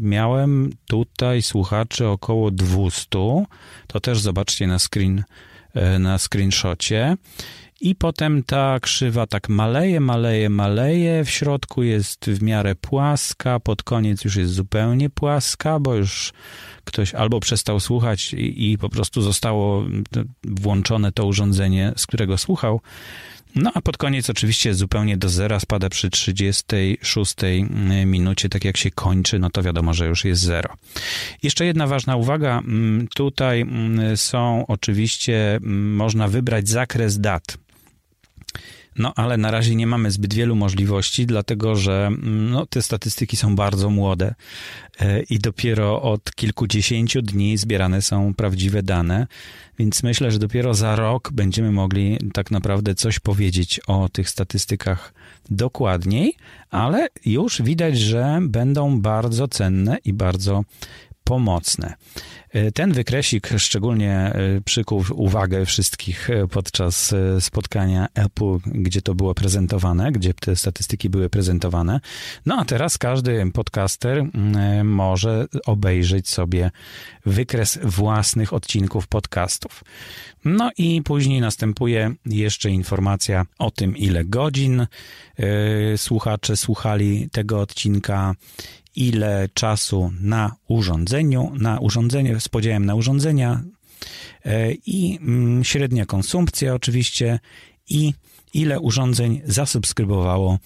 miałem 0.00 0.70
tutaj 0.86 1.42
słuchaczy 1.42 2.06
około 2.06 2.50
200. 2.50 3.44
To 3.86 4.00
też 4.00 4.20
zobaczcie 4.20 4.66
na 4.66 4.78
screen, 4.78 5.24
e, 5.74 5.98
na 5.98 6.18
screenshocie. 6.18 7.16
I 7.80 7.94
potem 7.94 8.42
ta 8.42 8.80
krzywa 8.80 9.26
tak 9.26 9.48
maleje, 9.48 10.00
maleje, 10.00 10.50
maleje. 10.50 11.24
W 11.24 11.30
środku 11.30 11.82
jest 11.82 12.30
w 12.30 12.42
miarę 12.42 12.74
płaska, 12.74 13.60
pod 13.60 13.82
koniec 13.82 14.24
już 14.24 14.36
jest 14.36 14.52
zupełnie 14.52 15.10
płaska, 15.10 15.78
bo 15.80 15.94
już 15.94 16.32
ktoś 16.84 17.14
albo 17.14 17.40
przestał 17.40 17.80
słuchać 17.80 18.34
i, 18.34 18.72
i 18.72 18.78
po 18.78 18.88
prostu 18.88 19.22
zostało 19.22 19.84
włączone 20.44 21.12
to 21.12 21.26
urządzenie, 21.26 21.92
z 21.96 22.06
którego 22.06 22.38
słuchał, 22.38 22.80
no 23.62 23.70
a 23.74 23.80
pod 23.80 23.96
koniec 23.96 24.30
oczywiście 24.30 24.74
zupełnie 24.74 25.16
do 25.16 25.28
zera 25.28 25.60
spada 25.60 25.88
przy 25.88 26.10
36 26.10 27.34
mm, 27.42 28.10
minucie, 28.10 28.48
tak 28.48 28.64
jak 28.64 28.76
się 28.76 28.90
kończy, 28.90 29.38
no 29.38 29.50
to 29.50 29.62
wiadomo, 29.62 29.94
że 29.94 30.06
już 30.06 30.24
jest 30.24 30.42
zero. 30.42 30.74
Jeszcze 31.42 31.66
jedna 31.66 31.86
ważna 31.86 32.16
uwaga, 32.16 32.58
mm, 32.58 33.08
tutaj 33.14 33.60
mm, 33.60 34.16
są 34.16 34.64
oczywiście, 34.66 35.58
można 35.62 36.28
wybrać 36.28 36.68
zakres 36.68 37.20
dat. 37.20 37.58
No, 38.98 39.12
ale 39.16 39.36
na 39.36 39.50
razie 39.50 39.74
nie 39.74 39.86
mamy 39.86 40.10
zbyt 40.10 40.34
wielu 40.34 40.56
możliwości, 40.56 41.26
dlatego 41.26 41.76
że 41.76 42.10
no, 42.22 42.66
te 42.66 42.82
statystyki 42.82 43.36
są 43.36 43.56
bardzo 43.56 43.90
młode 43.90 44.34
e, 45.00 45.22
i 45.22 45.38
dopiero 45.38 46.02
od 46.02 46.34
kilkudziesięciu 46.34 47.22
dni 47.22 47.56
zbierane 47.56 48.02
są 48.02 48.34
prawdziwe 48.34 48.82
dane, 48.82 49.26
więc 49.78 50.02
myślę, 50.02 50.30
że 50.30 50.38
dopiero 50.38 50.74
za 50.74 50.96
rok 50.96 51.30
będziemy 51.32 51.72
mogli 51.72 52.18
tak 52.32 52.50
naprawdę 52.50 52.94
coś 52.94 53.18
powiedzieć 53.18 53.80
o 53.86 54.08
tych 54.08 54.30
statystykach 54.30 55.14
dokładniej, 55.50 56.34
ale 56.70 57.08
już 57.24 57.62
widać, 57.62 57.98
że 57.98 58.38
będą 58.42 59.00
bardzo 59.00 59.48
cenne 59.48 59.96
i 60.04 60.12
bardzo 60.12 60.64
pomocne. 61.28 61.94
E, 62.50 62.72
ten 62.72 62.92
wykresik 62.92 63.50
szczególnie 63.58 64.12
e, 64.12 64.60
przykuł 64.64 65.04
uwagę 65.14 65.66
wszystkich 65.66 66.30
e, 66.30 66.46
podczas 66.46 67.14
spotkania 67.40 68.08
Apple, 68.14 68.58
gdzie 68.66 69.02
to 69.02 69.14
było 69.14 69.34
prezentowane, 69.34 70.12
gdzie 70.12 70.34
te 70.34 70.56
statystyki 70.56 71.10
były 71.10 71.30
prezentowane. 71.30 72.00
No 72.46 72.56
a 72.58 72.64
teraz 72.64 72.98
każdy 72.98 73.50
podcaster 73.52 74.24
może 74.84 75.46
obejrzeć 75.66 76.28
sobie 76.28 76.70
wykres 77.26 77.78
własnych 77.82 78.52
odcinków 78.52 79.06
podcastów. 79.06 79.84
No 80.44 80.70
i 80.78 81.02
później 81.02 81.40
następuje 81.40 82.14
jeszcze 82.26 82.70
informacja 82.70 83.46
o 83.58 83.70
tym, 83.70 83.96
ile 83.96 84.24
godzin 84.24 84.86
słuchacze 85.96 86.56
słuchali 86.56 87.28
tego 87.32 87.60
odcinka, 87.60 88.34
ile 88.98 89.48
czasu 89.54 90.12
na 90.20 90.54
urządzeniu, 90.68 91.52
na 91.54 91.80
urządzenie, 91.80 92.40
z 92.40 92.48
podziałem 92.48 92.86
na 92.86 92.94
urządzenia 92.94 93.62
e, 94.44 94.72
i 94.72 95.18
mm, 95.22 95.64
średnia 95.64 96.06
konsumpcja 96.06 96.74
oczywiście 96.74 97.38
i 97.88 98.12
ile 98.54 98.80
urządzeń 98.80 99.40
zasubskrybowało 99.44 100.58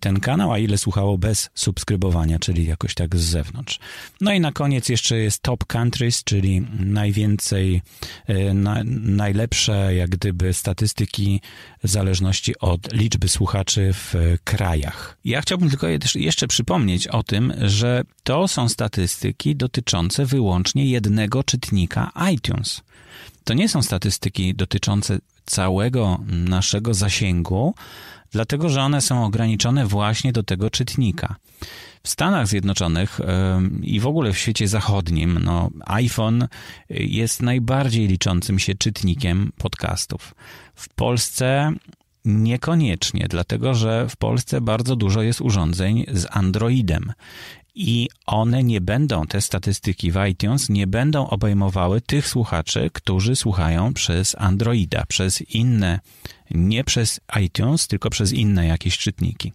ten 0.00 0.20
kanał, 0.20 0.52
a 0.52 0.58
ile 0.58 0.78
słuchało 0.78 1.18
bez 1.18 1.50
subskrybowania, 1.54 2.38
czyli 2.38 2.66
jakoś 2.66 2.94
tak 2.94 3.16
z 3.16 3.20
zewnątrz. 3.20 3.78
No 4.20 4.32
i 4.32 4.40
na 4.40 4.52
koniec 4.52 4.88
jeszcze 4.88 5.18
jest 5.18 5.42
top 5.42 5.64
countries, 5.66 6.24
czyli 6.24 6.66
najwięcej, 6.80 7.82
e, 8.26 8.54
na, 8.54 8.82
najlepsze 9.02 9.94
jak 9.94 10.10
gdyby 10.10 10.52
statystyki 10.52 11.40
w 11.84 11.88
zależności 11.88 12.58
od 12.58 12.92
liczby 12.92 13.28
słuchaczy 13.28 13.90
w 13.92 14.14
krajach. 14.44 15.18
Ja 15.24 15.40
chciałbym 15.40 15.70
tylko 15.70 15.86
jeszcze 16.14 16.48
przypomnieć 16.48 17.08
o 17.08 17.22
tym, 17.22 17.52
że 17.60 18.02
to 18.22 18.48
są 18.48 18.68
statystyki 18.68 19.56
dotyczące 19.56 20.26
wyłącznie 20.26 20.86
jednego 20.86 21.44
czytnika 21.44 22.12
iTunes. 22.32 22.80
To 23.44 23.54
nie 23.54 23.68
są 23.68 23.82
statystyki 23.82 24.54
dotyczące 24.54 25.18
całego 25.46 26.18
naszego 26.26 26.94
zasięgu, 26.94 27.74
dlatego 28.32 28.68
że 28.68 28.82
one 28.82 29.00
są 29.00 29.24
ograniczone 29.24 29.86
właśnie 29.86 30.32
do 30.32 30.42
tego 30.42 30.70
czytnika. 30.70 31.36
W 32.02 32.08
Stanach 32.08 32.46
Zjednoczonych 32.46 33.20
i 33.82 34.00
w 34.00 34.06
ogóle 34.06 34.32
w 34.32 34.38
świecie 34.38 34.68
zachodnim, 34.68 35.38
no, 35.44 35.70
iPhone 35.86 36.48
jest 36.90 37.42
najbardziej 37.42 38.08
liczącym 38.08 38.58
się 38.58 38.74
czytnikiem 38.74 39.52
podcastów. 39.58 40.34
W 40.74 40.88
Polsce 40.88 41.72
niekoniecznie, 42.24 43.26
dlatego 43.30 43.74
że 43.74 44.08
w 44.08 44.16
Polsce 44.16 44.60
bardzo 44.60 44.96
dużo 44.96 45.22
jest 45.22 45.40
urządzeń 45.40 46.04
z 46.12 46.26
Androidem 46.30 47.12
i 47.74 48.08
one 48.26 48.64
nie 48.64 48.80
będą, 48.80 49.26
te 49.26 49.40
statystyki 49.40 50.12
w 50.12 50.16
iTunes 50.30 50.68
nie 50.68 50.86
będą 50.86 51.26
obejmowały 51.26 52.00
tych 52.00 52.28
słuchaczy, 52.28 52.90
którzy 52.92 53.36
słuchają 53.36 53.94
przez 53.94 54.36
Androida, 54.38 55.04
przez 55.08 55.40
inne, 55.40 56.00
nie 56.50 56.84
przez 56.84 57.20
iTunes, 57.40 57.88
tylko 57.88 58.10
przez 58.10 58.32
inne 58.32 58.66
jakieś 58.66 58.98
czytniki. 58.98 59.52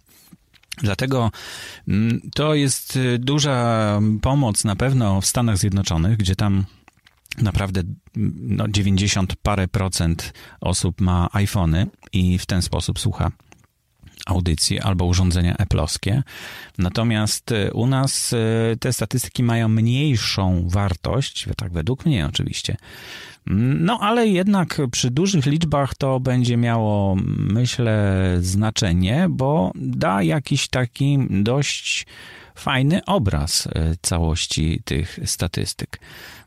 Dlatego 0.82 1.30
mm, 1.88 2.20
to 2.34 2.54
jest 2.54 2.96
y, 2.96 3.18
duża 3.18 4.00
pomoc 4.22 4.64
na 4.64 4.76
pewno 4.76 5.20
w 5.20 5.26
Stanach 5.26 5.58
Zjednoczonych, 5.58 6.16
gdzie 6.16 6.36
tam 6.36 6.64
naprawdę 7.38 7.82
no, 8.16 8.68
90 8.68 9.36
parę 9.36 9.68
procent 9.68 10.32
osób 10.60 11.00
ma 11.00 11.28
iPhony 11.32 11.86
i 12.12 12.38
w 12.38 12.46
ten 12.46 12.62
sposób 12.62 12.98
słucha 12.98 13.30
audycji 14.28 14.80
albo 14.80 15.04
urządzenia 15.04 15.56
eplowskie. 15.56 16.22
Natomiast 16.78 17.50
u 17.72 17.86
nas 17.86 18.34
te 18.80 18.92
statystyki 18.92 19.42
mają 19.42 19.68
mniejszą 19.68 20.68
wartość, 20.68 21.46
tak 21.56 21.72
według 21.72 22.06
mnie 22.06 22.26
oczywiście. 22.26 22.76
No, 23.80 23.98
ale 24.00 24.28
jednak 24.28 24.80
przy 24.90 25.10
dużych 25.10 25.46
liczbach 25.46 25.94
to 25.94 26.20
będzie 26.20 26.56
miało, 26.56 27.16
myślę, 27.36 28.36
znaczenie, 28.40 29.26
bo 29.30 29.72
da 29.74 30.22
jakiś 30.22 30.68
taki 30.68 31.18
dość 31.30 32.06
fajny 32.54 33.04
obraz 33.04 33.66
e, 33.66 33.94
całości 34.02 34.80
tych 34.84 35.18
statystyk. 35.24 36.00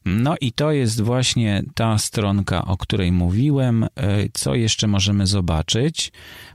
No 0.05 0.35
i 0.41 0.51
to 0.51 0.71
jest 0.71 1.01
właśnie 1.01 1.63
ta 1.75 1.97
stronka, 1.97 2.65
o 2.65 2.77
której 2.77 3.11
mówiłem. 3.11 3.83
E, 3.83 3.89
co 4.33 4.55
jeszcze 4.55 4.87
możemy 4.87 5.27
zobaczyć? 5.27 6.11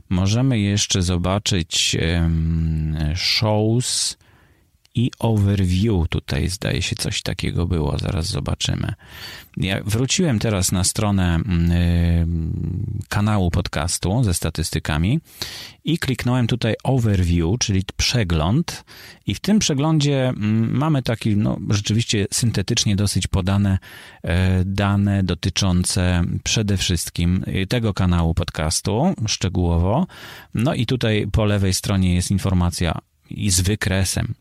Możemy 0.09 0.59
jeszcze 0.59 1.01
zobaczyć 1.01 1.97
shows 3.15 4.17
i 4.97 5.11
overview. 5.19 6.07
Tutaj 6.09 6.47
zdaje 6.49 6.81
się 6.81 6.95
coś 6.95 7.21
takiego 7.21 7.67
było, 7.67 7.97
zaraz 7.97 8.27
zobaczymy. 8.27 8.93
Ja 9.57 9.83
wróciłem 9.85 10.39
teraz 10.39 10.71
na 10.71 10.83
stronę 10.83 11.39
y, 11.39 11.41
kanału 13.09 13.51
podcastu 13.51 14.23
ze 14.23 14.33
statystykami 14.33 15.19
i 15.83 15.97
kliknąłem 15.97 16.47
tutaj 16.47 16.75
overview, 16.83 17.59
czyli 17.59 17.83
przegląd 17.97 18.83
i 19.27 19.35
w 19.35 19.39
tym 19.39 19.59
przeglądzie 19.59 20.27
mm, 20.27 20.77
mamy 20.77 21.03
taki, 21.03 21.37
no 21.37 21.57
rzeczywiście 21.69 22.27
syntetycznie 22.33 22.95
dosyć 22.95 23.27
podane 23.27 23.77
e, 24.23 24.65
dane 24.65 25.23
dotyczące 25.23 26.23
przede 26.43 26.77
wszystkim 26.77 27.45
tego 27.69 27.93
kanału 27.93 28.33
podcastu 28.33 29.13
szczegółowo. 29.27 30.07
No 30.53 30.73
i 30.73 30.85
tutaj 30.85 31.27
po 31.31 31.45
lewej 31.45 31.73
stronie 31.73 32.15
jest 32.15 32.31
informacja 32.31 32.99
i 33.29 33.51
z 33.51 33.61
wykresem, 33.61 34.33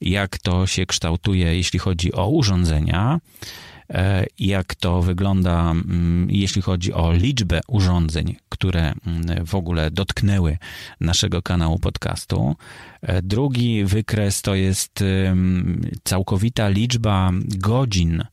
jak 0.00 0.38
to 0.38 0.66
się 0.66 0.86
kształtuje, 0.86 1.56
jeśli 1.56 1.78
chodzi 1.78 2.12
o 2.12 2.28
urządzenia, 2.28 3.20
e, 3.90 4.26
jak 4.38 4.74
to 4.74 5.02
wygląda, 5.02 5.70
mm, 5.70 6.30
jeśli 6.30 6.62
chodzi 6.62 6.92
o 6.92 7.12
liczbę 7.12 7.60
urządzeń, 7.66 8.36
które 8.48 8.92
mm, 9.06 9.46
w 9.46 9.54
ogóle 9.54 9.90
dotknęły 9.90 10.58
naszego 11.00 11.42
kanału 11.42 11.78
podcastu. 11.78 12.56
E, 13.02 13.22
drugi 13.22 13.84
wykres 13.84 14.42
to 14.42 14.54
jest 14.54 15.04
całkowita 16.04 16.68
liczba 16.68 17.30
godzin 17.44 18.20
e, 18.20 18.26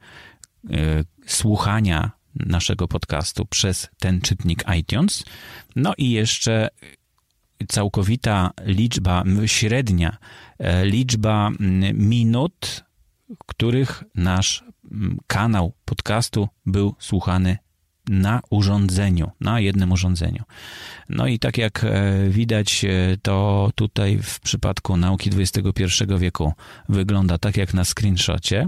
słuchania 1.26 2.12
naszego 2.36 2.88
podcastu 2.88 3.46
przez 3.46 3.90
ten 4.00 4.22
czytnik 4.22 4.64
iTunes. 4.80 5.24
No 5.76 5.94
i 5.98 6.12
jeszcze 6.12 6.70
całkowita 7.68 8.52
liczba, 8.66 9.24
średnia 9.46 10.18
e, 10.60 10.86
liczba 10.86 11.52
minut, 11.94 12.86
których 13.46 14.04
nasz 14.16 14.64
kanał 15.28 15.74
podcastu 15.86 16.48
był 16.66 16.96
słuchany 17.00 17.58
na 18.10 18.42
urządzeniu, 18.50 19.32
na 19.40 19.60
jednym 19.60 19.92
urządzeniu. 19.92 20.44
No 21.10 21.28
i 21.28 21.40
tak 21.40 21.58
jak 21.58 21.84
e, 21.84 22.30
widać, 22.30 22.86
e, 22.86 23.18
to 23.22 23.70
tutaj 23.76 24.20
w 24.24 24.40
przypadku 24.40 24.98
nauki 24.98 25.30
XXI 25.38 25.84
wieku 26.18 26.54
wygląda 26.90 27.38
tak 27.38 27.58
jak 27.58 27.74
na 27.74 27.84
screenshocie. 27.86 28.68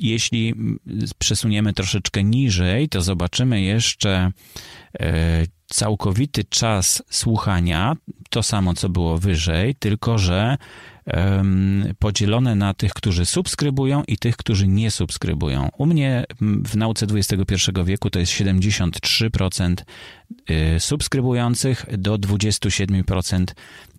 Jeśli 0.00 0.54
przesuniemy 1.18 1.72
troszeczkę 1.72 2.24
niżej, 2.24 2.88
to 2.88 3.02
zobaczymy 3.02 3.62
jeszcze 3.62 4.30
całkowity 5.66 6.44
czas 6.44 7.02
słuchania, 7.10 7.96
to 8.30 8.42
samo 8.42 8.74
co 8.74 8.88
było 8.88 9.18
wyżej, 9.18 9.74
tylko 9.74 10.18
że 10.18 10.56
podzielone 11.98 12.54
na 12.54 12.74
tych, 12.74 12.92
którzy 12.92 13.26
subskrybują 13.26 14.02
i 14.08 14.18
tych, 14.18 14.36
którzy 14.36 14.68
nie 14.68 14.90
subskrybują. 14.90 15.68
U 15.78 15.86
mnie 15.86 16.24
w 16.64 16.76
nauce 16.76 17.06
XXI 17.06 17.54
wieku 17.84 18.10
to 18.10 18.18
jest 18.18 18.32
73% 18.32 19.74
y, 20.50 20.80
subskrybujących 20.80 21.86
do 21.98 22.18
27% 22.18 23.44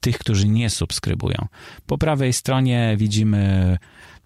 tych, 0.02 0.18
którzy 0.18 0.48
nie 0.48 0.70
subskrybują. 0.70 1.48
Po 1.86 1.98
prawej 1.98 2.34
stronie 2.34 2.96
widzimy 2.98 3.78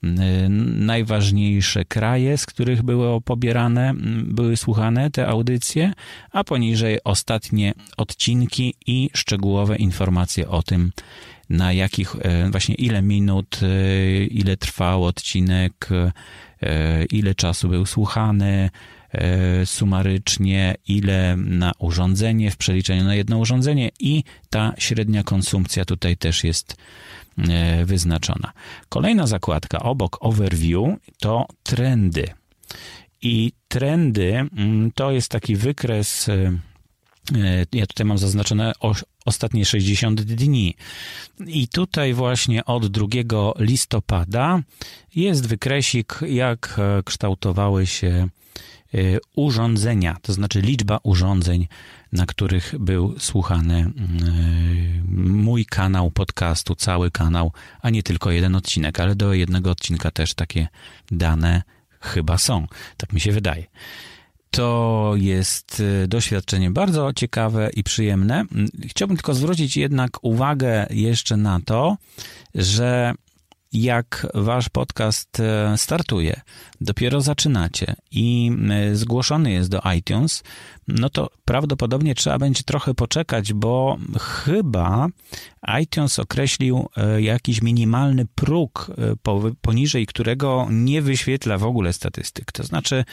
najważniejsze 0.02 1.86
kraje, 1.86 2.38
z 2.38 2.46
których 2.46 2.84
były 2.84 3.22
pobierane, 3.22 3.94
były 4.24 4.58
słuchane 4.58 5.12
te 5.12 5.28
audycje, 5.28 5.94
a 6.32 6.44
poniżej 6.44 7.00
ostatnie 7.04 7.74
odcinki 7.98 8.76
i 8.88 9.10
szczegółowe 9.14 9.76
informacje 9.76 10.50
o 10.50 10.64
tym, 10.64 10.92
na 11.50 11.74
jakich, 11.74 12.16
y, 12.16 12.52
właśnie 12.52 12.76
ile 12.76 13.02
minut, 13.02 13.60
y, 13.64 14.28
ile 14.32 14.58
trwał 14.58 15.04
odcinek, 15.04 15.90
ile 17.12 17.36
czasu 17.36 17.70
był 17.70 17.86
słuchany, 17.86 18.70
sumarycznie, 19.66 20.76
ile 20.88 21.38
na 21.38 21.72
urządzenie, 21.80 22.52
w 22.52 22.58
przeliczeniu 22.58 23.04
na 23.04 23.16
jedno 23.16 23.38
urządzenie 23.38 23.90
i 24.00 24.24
ta 24.50 24.74
średnia 24.78 25.24
konsumpcja 25.24 25.86
tutaj 25.86 26.18
też 26.18 26.44
jest 26.44 26.78
wyznaczona. 27.86 28.52
Kolejna 28.90 29.28
zakładka 29.28 29.80
obok 29.80 30.18
overview 30.20 30.98
to 31.20 31.46
trendy. 31.64 32.28
I 33.22 33.52
trendy 33.68 34.34
mm, 34.58 34.92
to 34.92 35.12
jest 35.12 35.32
taki 35.32 35.56
wykres, 35.56 36.30
e, 36.30 36.34
e, 37.36 37.66
ja 37.72 37.86
tutaj 37.88 38.06
mam 38.06 38.18
zaznaczone 38.18 38.74
ostatnie 39.26 39.66
60 39.66 40.22
dni. 40.22 40.76
I 41.48 41.68
tutaj 41.68 42.14
właśnie 42.14 42.66
od 42.66 42.88
2 42.88 43.08
listopada 43.60 44.62
jest 45.16 45.48
wykresik, 45.48 46.20
jak 46.28 46.80
kształtowały 47.06 47.88
się 47.88 48.28
urządzenia, 49.36 50.18
to 50.22 50.34
znaczy 50.34 50.62
liczba 50.62 51.00
urządzeń 51.04 51.68
na 52.12 52.26
których 52.26 52.76
był 52.80 53.16
słuchany 53.20 53.76
mm, 53.76 55.04
mój 55.32 55.66
kanał 55.66 56.12
podcastu, 56.12 56.76
cały 56.76 57.12
kanał, 57.12 57.52
a 57.82 57.90
nie 57.90 58.04
tylko 58.04 58.32
jeden 58.32 58.56
odcinek, 58.56 59.00
ale 59.00 59.16
do 59.16 59.34
jednego 59.34 59.72
odcinka 59.72 60.12
też 60.12 60.34
takie 60.34 60.68
dane 61.12 61.62
chyba 62.02 62.38
są. 62.38 62.68
Tak 62.98 63.14
mi 63.14 63.20
się 63.20 63.32
wydaje. 63.32 63.64
To 64.52 65.14
jest 65.16 65.80
y, 65.80 66.08
doświadczenie 66.08 66.72
bardzo 66.72 67.14
ciekawe 67.14 67.70
i 67.74 67.84
przyjemne. 67.84 68.46
Chciałbym 68.88 69.18
tylko 69.18 69.34
zwrócić 69.34 69.78
jednak 69.78 70.24
uwagę 70.24 70.88
jeszcze 70.90 71.38
na 71.38 71.60
to, 71.66 71.98
że 72.56 73.14
jak 73.74 74.28
wasz 74.34 74.70
podcast 74.70 75.40
e, 75.40 75.78
startuje, 75.78 76.42
dopiero 76.82 77.22
zaczynacie 77.22 77.96
i 78.12 78.52
e, 78.70 78.96
zgłoszony 78.96 79.52
jest 79.52 79.70
do 79.70 79.82
iTunes, 79.98 80.44
no 80.88 81.10
to 81.10 81.30
prawdopodobnie 81.46 82.16
trzeba 82.16 82.40
będzie 82.40 82.64
trochę 82.64 82.94
poczekać, 82.94 83.54
bo 83.54 83.98
chyba 84.20 85.08
iTunes 85.82 86.20
określił 86.20 86.90
e, 86.98 87.22
jakiś 87.22 87.62
minimalny 87.62 88.26
próg, 88.36 88.92
poniżej 89.62 90.06
którego 90.06 90.68
nie 90.72 91.02
wyświetla 91.02 91.58
w 91.58 91.64
ogóle 91.64 91.94
statystyk. 91.94 92.52
To 92.52 92.64
znaczy, 92.64 93.06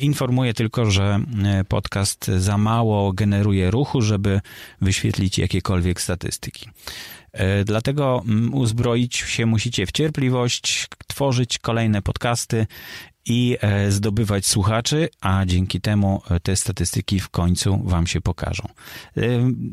informuje 0.00 0.54
tylko, 0.54 0.90
że 0.90 1.20
podcast 1.68 2.26
za 2.26 2.58
mało 2.58 3.12
generuje 3.12 3.70
ruchu, 3.70 4.02
żeby 4.02 4.40
wyświetlić 4.80 5.38
jakiekolwiek 5.38 6.00
statystyki. 6.00 6.70
E, 7.32 7.64
dlatego 7.64 8.22
mm, 8.26 8.54
uzbroić 8.54 9.16
się 9.16 9.46
musicie 9.46 9.86
w 9.86 9.92
cierpliwość, 9.92 10.88
tworzyć 11.06 11.58
kolejne 11.58 12.02
podcasty 12.02 12.66
i 13.26 13.56
e, 13.60 13.90
zdobywać 13.90 14.46
słuchaczy, 14.46 15.08
a 15.20 15.44
dzięki 15.46 15.80
temu 15.80 16.22
e, 16.30 16.40
te 16.40 16.56
statystyki 16.56 17.20
w 17.20 17.28
końcu 17.28 17.82
Wam 17.84 18.06
się 18.06 18.20
pokażą. 18.20 18.68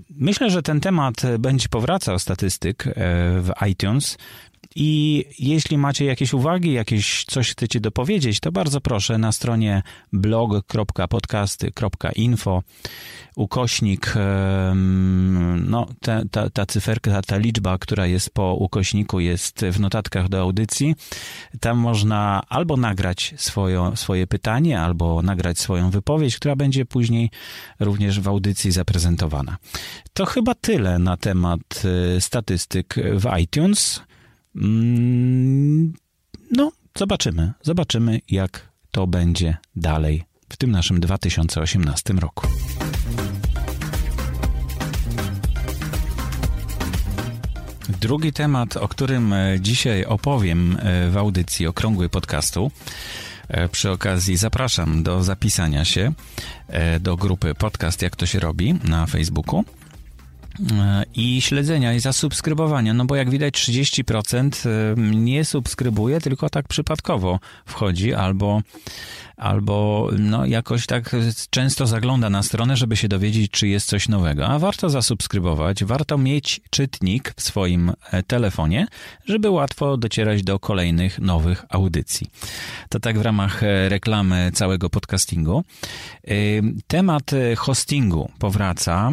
Myślę, 0.10 0.50
że 0.50 0.62
ten 0.63 0.80
temat 0.80 1.22
będzie 1.39 1.69
powracał 1.69 2.19
statystyk 2.19 2.84
w 3.41 3.52
iTunes. 3.69 4.17
I 4.75 5.25
jeśli 5.39 5.77
macie 5.77 6.05
jakieś 6.05 6.34
uwagi, 6.34 6.73
jakieś 6.73 7.25
coś 7.25 7.51
chcecie 7.51 7.79
dopowiedzieć, 7.79 8.39
to 8.39 8.51
bardzo 8.51 8.82
proszę 8.82 9.17
na 9.17 9.32
stronie 9.32 9.84
blog.podcasty.info 10.13 12.63
ukośnik, 13.36 14.13
no 15.65 15.88
ta, 16.01 16.21
ta, 16.32 16.49
ta 16.49 16.65
cyferka, 16.65 17.21
ta 17.21 17.38
liczba, 17.38 17.77
która 17.77 18.05
jest 18.05 18.29
po 18.29 18.55
ukośniku 18.55 19.19
jest 19.19 19.65
w 19.71 19.79
notatkach 19.79 20.29
do 20.29 20.41
audycji. 20.41 20.95
Tam 21.60 21.77
można 21.77 22.43
albo 22.49 22.77
nagrać 22.77 23.34
swoje, 23.38 23.91
swoje 23.95 24.27
pytanie, 24.27 24.82
albo 24.82 25.21
nagrać 25.21 25.60
swoją 25.60 25.89
wypowiedź, 25.89 26.36
która 26.36 26.55
będzie 26.55 26.86
później 26.86 27.29
również 27.79 28.19
w 28.19 28.27
audycji 28.27 28.71
zaprezentowana. 28.71 29.58
To 30.13 30.25
chyba 30.25 30.55
tyle 30.55 30.99
na 30.99 31.17
temat 31.17 31.84
e, 32.15 32.21
statystyk 32.21 32.95
w 32.95 33.39
iTunes. 33.39 34.09
Mm, 34.55 35.93
no, 36.51 36.71
zobaczymy. 36.97 37.53
Zobaczymy, 37.62 38.19
jak 38.29 38.69
to 38.91 39.07
będzie 39.07 39.57
dalej 39.75 40.23
w 40.49 40.57
tym 40.57 40.71
naszym 40.71 40.99
2018 40.99 42.13
roku. 42.13 42.47
Drugi 48.01 48.33
temat, 48.33 48.77
o 48.77 48.88
którym 48.88 49.33
e, 49.33 49.57
dzisiaj 49.59 50.05
opowiem 50.05 50.77
e, 50.79 51.09
w 51.09 51.17
audycji 51.17 51.67
Okrągły 51.67 52.09
Podcastu. 52.09 52.71
E, 53.47 53.69
przy 53.69 53.91
okazji 53.91 54.38
zapraszam 54.38 55.03
do 55.03 55.23
zapisania 55.23 55.85
się 55.85 56.13
do 56.99 57.17
grupy 57.17 57.55
Podcast 57.55 58.01
Jak 58.01 58.15
to 58.15 58.25
się 58.25 58.39
robi 58.39 58.73
na 58.83 59.05
Facebooku 59.05 59.63
i 61.15 61.41
śledzenia 61.41 61.93
i 61.93 62.00
zasubskrybowania, 62.00 62.93
no 62.93 63.06
bo 63.06 63.15
jak 63.15 63.30
widać 63.30 63.54
30% 63.54 64.67
nie 65.15 65.45
subskrybuje, 65.45 66.22
tylko 66.22 66.50
tak 66.50 66.67
przypadkowo 66.67 67.39
wchodzi 67.65 68.13
albo 68.13 68.62
albo 69.39 70.10
no, 70.19 70.45
jakoś 70.45 70.86
tak 70.86 71.15
często 71.49 71.88
zagląda 71.88 72.30
na 72.30 72.43
stronę, 72.43 72.78
żeby 72.78 72.95
się 72.95 73.08
dowiedzieć, 73.08 73.52
czy 73.52 73.67
jest 73.67 73.88
coś 73.88 74.10
nowego. 74.10 74.47
A 74.47 74.60
warto 74.60 74.89
zasubskrybować, 74.89 75.84
warto 75.84 76.17
mieć 76.17 76.62
czytnik 76.69 77.34
w 77.38 77.41
swoim 77.41 77.93
e, 78.12 78.23
telefonie, 78.23 78.88
żeby 79.25 79.49
łatwo 79.49 79.97
docierać 79.97 80.43
do 80.43 80.60
kolejnych 80.60 81.19
nowych 81.19 81.65
audycji. 81.69 82.28
To 82.89 82.99
tak 82.99 83.19
w 83.19 83.21
ramach 83.21 83.63
e, 83.63 83.89
reklamy 83.89 84.52
całego 84.54 84.89
podcastingu. 84.89 85.63
E, 86.28 86.34
temat 86.88 87.32
hostingu 87.58 88.32
powraca, 88.39 89.12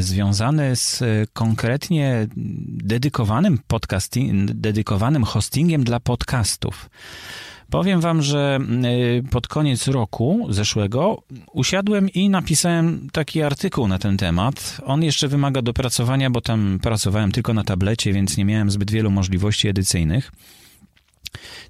związany 0.00 0.76
z 0.76 1.02
konkretnie 1.32 2.26
dedykowanym 2.66 3.58
podcasting, 3.66 4.50
dedykowanym 4.50 5.24
hostingiem 5.24 5.84
dla 5.84 6.00
podcastów. 6.00 6.90
Powiem 7.70 8.00
wam, 8.00 8.22
że 8.22 8.58
y, 9.18 9.22
pod 9.30 9.48
koniec 9.48 9.88
roku 9.88 10.46
zeszłego 10.50 11.22
usiadłem 11.52 12.08
i 12.10 12.28
napisałem 12.30 13.08
taki 13.12 13.42
artykuł 13.42 13.88
na 13.88 13.98
ten 13.98 14.16
temat. 14.16 14.80
On 14.84 15.02
jeszcze 15.02 15.28
wymaga 15.28 15.62
dopracowania, 15.62 16.30
bo 16.30 16.40
tam 16.40 16.78
pracowałem 16.82 17.32
tylko 17.32 17.54
na 17.54 17.64
tablecie, 17.64 18.12
więc 18.12 18.36
nie 18.36 18.44
miałem 18.44 18.70
zbyt 18.70 18.90
wielu 18.90 19.10
możliwości 19.10 19.68
edycyjnych. 19.68 20.32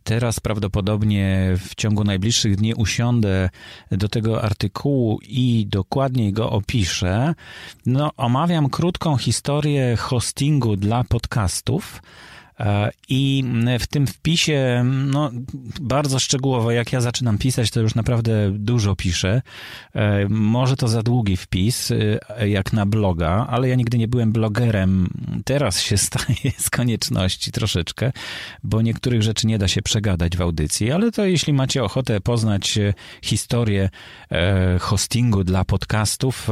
Teraz 0.04 0.40
prawdopodobnie 0.40 1.54
w 1.58 1.74
ciągu 1.74 2.04
najbliższych 2.04 2.56
dni 2.56 2.74
usiądę 2.74 3.50
do 3.90 4.08
tego 4.08 4.42
artykułu 4.42 5.18
i 5.22 5.66
dokładniej 5.70 6.32
go 6.32 6.50
opiszę. 6.50 7.34
No, 7.86 8.10
omawiam 8.16 8.70
krótką 8.70 9.16
historię 9.16 9.96
hostingu 9.96 10.76
dla 10.76 11.04
podcastów 11.04 12.02
I 13.08 13.44
w 13.80 13.86
tym 13.86 14.06
wpisie, 14.06 14.84
no, 14.84 15.30
bardzo 15.80 16.18
szczegółowo, 16.18 16.70
jak 16.70 16.92
ja 16.92 17.00
zaczynam 17.00 17.38
pisać, 17.38 17.70
to 17.70 17.80
już 17.80 17.94
naprawdę 17.94 18.50
dużo 18.50 18.96
piszę. 18.96 19.42
E, 19.94 20.28
może 20.28 20.76
to 20.76 20.88
za 20.88 21.02
długi 21.02 21.36
wpis, 21.36 21.90
e, 21.90 22.48
jak 22.48 22.72
na 22.72 22.86
bloga, 22.86 23.46
ale 23.50 23.68
ja 23.68 23.74
nigdy 23.74 23.98
nie 23.98 24.08
byłem 24.08 24.32
blogerem. 24.32 25.08
Teraz 25.44 25.80
się 25.80 25.96
staje 26.08 26.52
z 26.58 26.70
konieczności 26.70 27.52
troszeczkę, 27.52 28.12
bo 28.62 28.82
niektórych 28.82 29.22
rzeczy 29.22 29.46
nie 29.46 29.58
da 29.58 29.68
się 29.68 29.82
przegadać 29.82 30.36
w 30.36 30.42
audycji, 30.42 30.92
ale 30.92 31.12
to 31.12 31.24
jeśli 31.24 31.52
macie 31.52 31.84
ochotę 31.84 32.20
poznać 32.20 32.78
historię 33.22 33.90
hostingu 34.80 35.44
dla 35.44 35.64
podcastów, 35.64 36.48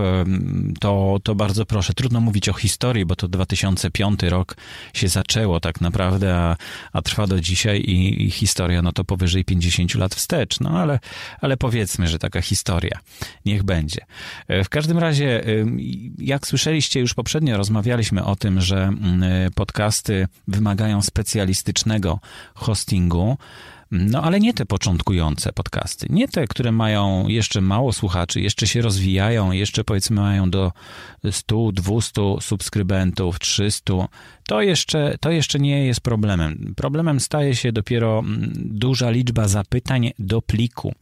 to, 0.80 1.18
to 1.22 1.34
bardzo 1.34 1.66
proszę. 1.66 1.94
Trudno 1.94 2.20
mówić 2.20 2.48
o 2.48 2.52
historii, 2.52 3.04
bo 3.04 3.16
to 3.16 3.28
2005 3.28 4.22
rok 4.22 4.56
się 4.94 5.08
zaczęło 5.08 5.60
tak 5.60 5.80
naprawdę 5.80 5.93
naprawdę, 5.94 6.36
a, 6.36 6.56
a 6.92 7.02
trwa 7.02 7.26
do 7.26 7.40
dzisiaj 7.40 7.80
i, 7.80 8.24
i, 8.24 8.30
historia 8.30 8.82
no 8.82 8.92
to 8.92 9.04
powyżej 9.04 9.44
50 9.44 9.94
lat 9.94 10.14
wstecz. 10.14 10.60
No 10.60 10.70
ale, 10.70 10.98
ale 11.40 11.56
powiedzmy, 11.56 12.08
że 12.08 12.18
taka 12.18 12.42
historia. 12.42 12.98
Niech 13.46 13.62
będzie. 13.62 14.00
E, 14.48 14.64
w 14.64 14.68
każdym 14.68 14.98
razie, 14.98 15.44
jak 16.18 16.46
słyszeliście 16.46 17.00
już 17.00 17.14
poprzednio, 17.14 17.56
rozmawialiśmy 17.56 18.24
o 18.24 18.36
tym, 18.36 18.60
że 18.60 18.92
podcasty 19.54 20.28
wymagają 20.48 21.02
specjalistycznego 21.02 22.20
hostingu. 22.54 23.36
No 23.90 24.22
ale 24.22 24.40
nie 24.40 24.54
te 24.54 24.66
początkujące 24.66 25.52
podcasty, 25.52 26.06
nie 26.10 26.28
te, 26.28 26.46
które 26.46 26.72
mają 26.72 27.28
jeszcze 27.28 27.60
mało 27.60 27.92
słuchaczy, 27.92 28.40
jeszcze 28.40 28.66
się 28.66 28.82
rozwijają, 28.82 29.52
jeszcze 29.52 29.84
powiedzmy 29.84 30.20
mają 30.20 30.50
do 30.50 30.72
100, 31.30 31.72
200 31.72 32.22
subskrybentów, 32.40 33.38
300. 33.38 33.92
To 34.46 34.62
jeszcze, 34.62 35.18
to 35.20 35.30
jeszcze 35.30 35.58
nie 35.58 35.86
jest 35.86 36.00
problemem. 36.00 36.74
Problemem 36.76 37.20
staje 37.20 37.54
się 37.54 37.72
dopiero 37.72 38.18
mm, 38.18 38.52
duża 38.54 39.10
liczba 39.10 39.48
zapytań 39.48 40.12
do 40.18 40.42
pliku. 40.42 40.94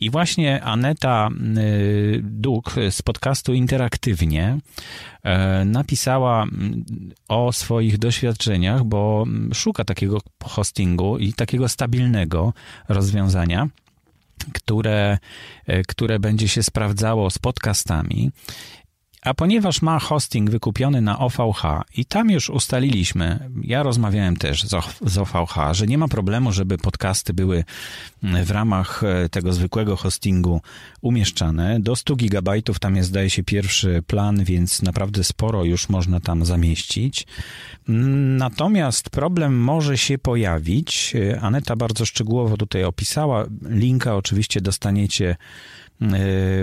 I 0.00 0.10
właśnie 0.10 0.62
Aneta 0.62 1.28
y, 1.58 2.20
Duk 2.22 2.74
z 2.90 3.02
podcastu 3.02 3.54
Interaktywnie 3.54 4.58
napisała 5.64 6.42
mm, 6.42 6.84
o 7.28 7.52
swoich 7.52 7.98
doświadczeniach, 7.98 8.84
bo 8.84 9.24
mm, 9.26 9.54
szuka 9.54 9.84
takiego 9.84 10.18
hostingu 10.44 11.18
i 11.18 11.32
takiego 11.32 11.68
stabilnego 11.68 12.52
rozwiązania 12.88 13.68
które, 14.52 15.18
e, 15.66 15.82
które 15.82 16.18
będzie 16.18 16.48
się 16.48 16.62
sprawdzało 16.62 17.30
z 17.30 17.38
podcastami. 17.38 18.30
A 19.24 19.34
ponieważ 19.34 19.82
ma 19.82 19.98
hosting 19.98 20.50
wykupiony 20.50 21.00
na 21.00 21.18
OVH 21.18 21.62
i 21.96 22.04
tam 22.04 22.30
już 22.30 22.50
ustaliliśmy, 22.50 23.50
ja 23.62 23.82
rozmawiałem 23.82 24.36
też 24.36 24.64
z 25.06 25.18
OVH, 25.18 25.54
że 25.72 25.86
nie 25.86 25.98
ma 25.98 26.08
problemu, 26.08 26.52
żeby 26.52 26.78
podcasty 26.78 27.34
były 27.34 27.64
w 28.22 28.50
ramach 28.50 29.02
e, 29.04 29.28
tego 29.28 29.52
zwykłego 29.52 29.96
hostingu 29.96 30.60
umieszczane. 31.00 31.80
Do 31.80 31.96
100 31.96 32.16
gigabajtów 32.16 32.78
tam 32.78 32.96
jest, 32.96 33.08
zdaje 33.08 33.30
się, 33.30 33.42
pierwszy 33.42 34.02
plan, 34.06 34.44
więc 34.44 34.82
naprawdę 34.82 35.24
sporo 35.24 35.64
już 35.64 35.88
można 35.88 36.20
tam 36.20 36.44
zamieścić. 36.44 37.26
Natomiast 38.38 39.10
problem 39.10 39.60
może 39.60 39.98
się 39.98 40.18
pojawić. 40.18 41.14
E, 41.16 41.40
Aneta 41.40 41.76
bardzo 41.76 42.06
szczegółowo 42.06 42.56
tutaj 42.56 42.84
opisała. 42.84 43.46
Linka 43.68 44.16
oczywiście 44.16 44.60
dostaniecie 44.60 45.30
e, 45.30 45.36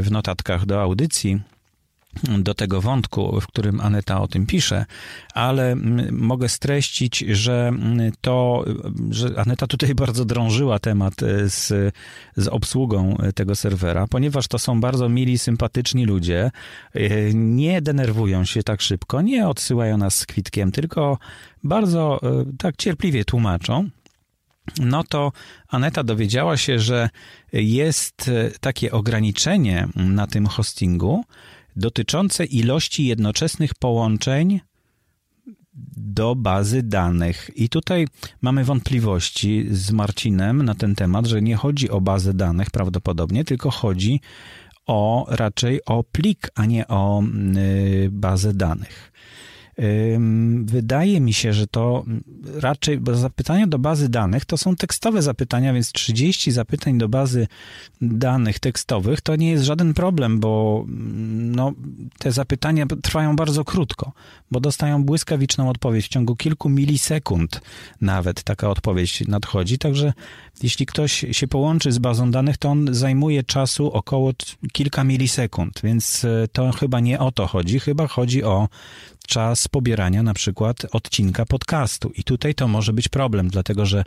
w 0.02 0.08
notatkach 0.12 0.66
do 0.66 0.82
audycji 0.82 1.42
do 2.40 2.54
tego 2.54 2.82
wątku, 2.82 3.42
w 3.42 3.48
którym 3.48 3.82
Aneta 3.82 4.22
o 4.22 4.28
tym 4.28 4.46
pisze, 4.46 4.86
ale 5.34 5.76
mogę 6.12 6.50
streścić, 6.50 7.20
że 7.20 7.72
to, 8.22 8.66
że 9.10 9.30
Aneta 9.38 9.68
tutaj 9.68 9.96
bardzo 10.06 10.26
drążyła 10.26 10.80
temat 10.80 11.24
e, 11.24 11.50
z, 11.50 11.94
z 12.38 12.48
obsługą 12.48 13.18
tego 13.36 13.56
serwera, 13.56 14.08
ponieważ 14.08 14.48
to 14.48 14.60
są 14.60 14.82
bardzo 14.82 15.10
mili, 15.10 15.38
sympatyczni 15.38 16.06
ludzie, 16.06 16.52
e, 16.94 17.34
nie 17.34 17.82
denerwują 17.82 18.46
się 18.46 18.64
tak 18.64 18.82
szybko, 18.82 19.22
nie 19.22 19.48
odsyłają 19.48 19.98
nas 19.98 20.16
z 20.16 20.26
kwitkiem, 20.26 20.72
tylko 20.72 21.18
bardzo 21.64 22.20
e, 22.24 22.46
tak 22.58 22.76
cierpliwie 22.76 23.26
tłumaczą. 23.26 23.90
No 24.80 25.04
to 25.04 25.32
Aneta 25.68 26.04
dowiedziała 26.04 26.58
się, 26.58 26.80
że 26.80 27.10
jest 27.54 28.32
takie 28.60 28.92
ograniczenie 28.92 29.88
na 29.96 30.28
tym 30.28 30.48
hostingu, 30.48 31.24
dotyczące 31.76 32.46
ilości 32.46 33.06
jednoczesnych 33.06 33.74
połączeń 33.76 34.60
do 35.98 36.36
bazy 36.36 36.84
danych. 36.84 37.50
I 37.56 37.70
tutaj 37.70 38.08
mamy 38.42 38.64
wątpliwości 38.64 39.66
z 39.72 39.92
Marcinem 39.92 40.64
na 40.64 40.76
ten 40.76 40.96
temat, 40.96 41.26
że 41.26 41.42
nie 41.42 41.56
chodzi 41.56 41.90
o 41.90 42.02
bazę 42.02 42.34
danych 42.34 42.72
prawdopodobnie, 42.72 43.46
tylko 43.46 43.72
chodzi 43.72 44.22
o 44.88 45.26
raczej 45.30 45.86
o 45.86 46.04
plik, 46.04 46.50
a 46.56 46.66
nie 46.66 46.88
o 46.88 47.24
y, 47.58 48.10
bazę 48.12 48.54
danych. 48.54 49.12
Wydaje 50.64 51.22
mi 51.22 51.34
się, 51.34 51.54
że 51.54 51.68
to 51.68 52.06
raczej, 52.54 52.98
bo 52.98 53.16
zapytania 53.16 53.68
do 53.68 53.80
bazy 53.80 54.10
danych 54.10 54.46
to 54.46 54.58
są 54.58 54.76
tekstowe 54.76 55.22
zapytania, 55.22 55.74
więc 55.74 55.92
30 55.92 56.52
zapytań 56.52 56.98
do 56.98 57.10
bazy 57.10 57.48
danych 58.02 58.60
tekstowych 58.60 59.22
to 59.22 59.36
nie 59.36 59.52
jest 59.52 59.64
żaden 59.64 59.94
problem, 59.94 60.40
bo 60.40 60.86
mm, 60.88 61.56
no, 61.56 61.74
te 62.18 62.32
zapytania 62.32 62.86
trwają 63.04 63.36
bardzo 63.36 63.66
krótko, 63.66 64.12
bo 64.52 64.60
dostają 64.60 65.04
błyskawiczną 65.04 65.70
odpowiedź 65.70 66.06
w 66.06 66.10
ciągu 66.10 66.36
kilku 66.36 66.70
milisekund 66.70 67.62
nawet 68.02 68.44
taka 68.44 68.70
odpowiedź 68.70 69.28
nadchodzi, 69.28 69.78
także 69.78 70.14
jeśli 70.64 70.86
ktoś 70.86 71.26
się 71.32 71.48
połączy 71.48 71.92
z 71.92 72.00
bazą 72.00 72.32
danych, 72.32 72.58
to 72.58 72.70
on 72.70 72.94
zajmuje 72.94 73.44
czasu 73.44 73.92
około 73.94 74.32
kilka 74.72 75.04
milisekund, 75.04 75.80
więc 75.84 76.26
e, 76.26 76.48
to 76.52 76.72
chyba 76.72 77.00
nie 77.00 77.20
o 77.20 77.32
to 77.32 77.48
chodzi, 77.48 77.80
chyba 77.80 78.08
chodzi 78.08 78.44
o 78.44 78.68
czas 79.28 79.68
pobierania 79.68 80.24
na 80.24 80.34
przykład 80.34 80.86
odcinka 80.92 81.46
podcastu. 81.46 82.12
I 82.16 82.24
tutaj 82.24 82.56
to 82.56 82.68
może 82.68 82.94
być 82.94 83.08
problem, 83.08 83.48
dlatego 83.48 83.86
że 83.86 84.04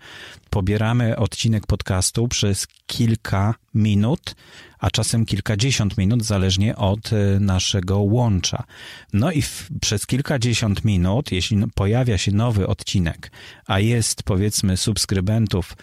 pobieramy 0.51 1.17
odcinek 1.17 1.67
podcastu 1.67 2.29
przez 2.29 2.67
kilka 2.87 3.55
minut, 3.75 4.35
a 4.79 4.91
czasem 4.91 5.27
kilkadziesiąt 5.27 5.99
minut, 5.99 6.25
zależnie 6.25 6.77
od 6.77 7.13
e, 7.13 7.41
naszego 7.41 7.99
łącza. 7.99 8.65
No 9.13 9.33
i 9.33 9.43
w, 9.43 9.69
przez 9.81 10.07
kilkadziesiąt 10.07 10.85
minut, 10.85 11.33
jeśli 11.33 11.59
pojawia 11.75 12.19
się 12.19 12.33
nowy 12.33 12.67
odcinek, 12.67 13.31
a 13.67 13.81
jest 13.81 14.23
powiedzmy 14.23 14.77
subskrybentów 14.77 15.77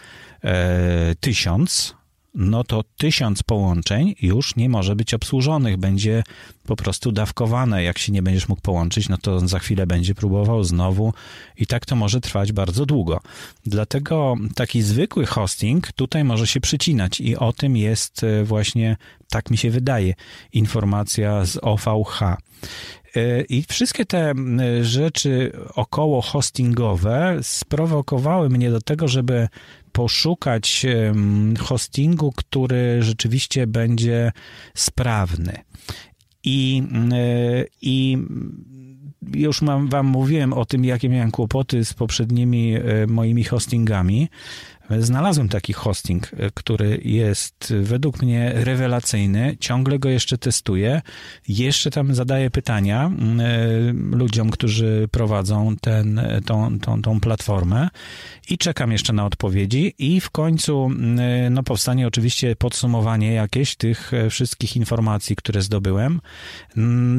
tysiąc, 1.19 1.95
no 2.33 2.63
to 2.63 2.83
tysiąc 2.97 3.43
połączeń 3.43 4.15
już 4.21 4.55
nie 4.55 4.69
może 4.69 4.95
być 4.95 5.13
obsłużonych, 5.13 5.77
będzie 5.77 6.23
po 6.65 6.75
prostu 6.75 7.11
dawkowane. 7.11 7.83
Jak 7.83 7.97
się 7.97 8.11
nie 8.11 8.21
będziesz 8.21 8.49
mógł 8.49 8.61
połączyć, 8.61 9.09
no 9.09 9.17
to 9.17 9.47
za 9.47 9.59
chwilę 9.59 9.87
będzie 9.87 10.15
próbował 10.15 10.63
znowu 10.63 11.13
i 11.57 11.67
tak 11.67 11.85
to 11.85 11.95
może 11.95 12.21
trwać 12.21 12.51
bardzo 12.51 12.85
długo. 12.85 13.19
Dlatego 13.65 14.35
taki 14.55 14.81
zwykły 14.81 15.25
hosting 15.25 15.91
tutaj 15.91 16.23
może 16.23 16.47
się 16.47 16.59
przycinać 16.59 17.21
i 17.21 17.37
o 17.37 17.53
tym 17.53 17.77
jest 17.77 18.23
e, 18.23 18.43
właśnie, 18.43 18.97
tak 19.29 19.51
mi 19.51 19.57
się 19.57 19.69
wydaje, 19.69 20.13
informacja 20.53 21.45
z 21.45 21.57
OVH. 21.61 22.21
E, 23.15 23.41
I 23.41 23.63
wszystkie 23.63 24.05
te 24.05 24.33
rzeczy 24.81 25.51
około 25.75 26.21
hostingowe 26.21 27.39
sprowokowały 27.41 28.49
mnie 28.49 28.71
do 28.71 28.81
tego, 28.81 29.07
żeby 29.07 29.47
poszukać 29.91 30.85
hostingu, 31.59 32.31
który 32.31 33.03
rzeczywiście 33.03 33.67
będzie 33.67 34.31
sprawny. 34.73 35.57
I, 36.43 36.83
e, 37.13 37.65
i 37.81 38.17
już 39.33 39.61
mam, 39.61 39.87
wam 39.87 40.05
mówiłem 40.05 40.53
o 40.53 40.65
tym, 40.65 40.85
jakie 40.85 41.09
miałem 41.09 41.31
kłopoty 41.31 41.85
z 41.85 41.93
poprzednimi 41.93 42.75
e, 42.75 42.81
moimi 43.07 43.43
hostingami. 43.43 44.29
Znalazłem 44.99 45.49
taki 45.49 45.73
hosting, 45.73 46.31
e, 46.33 46.51
który 46.53 47.01
jest 47.03 47.73
według 47.81 48.21
mnie 48.21 48.51
rewelacyjny. 48.55 49.57
Ciągle 49.59 49.99
go 49.99 50.09
jeszcze 50.09 50.37
testuję. 50.37 51.01
Jeszcze 51.47 51.91
tam 51.91 52.15
zadaję 52.15 52.49
pytania 52.49 53.11
e, 53.39 53.93
ludziom, 53.93 54.49
którzy 54.49 55.07
prowadzą 55.11 55.75
ten, 55.81 56.21
tą, 56.45 56.79
tą, 56.79 57.01
tą 57.01 57.19
platformę 57.19 57.89
i 58.49 58.57
czekam 58.57 58.91
jeszcze 58.91 59.13
na 59.13 59.25
odpowiedzi. 59.25 59.93
I 59.97 60.21
w 60.21 60.29
końcu 60.29 60.91
e, 61.19 61.49
no, 61.49 61.63
powstanie 61.63 62.07
oczywiście 62.07 62.55
podsumowanie 62.55 63.33
jakieś 63.33 63.75
tych 63.75 64.11
wszystkich 64.29 64.75
informacji, 64.75 65.35
które 65.35 65.61
zdobyłem. 65.61 66.21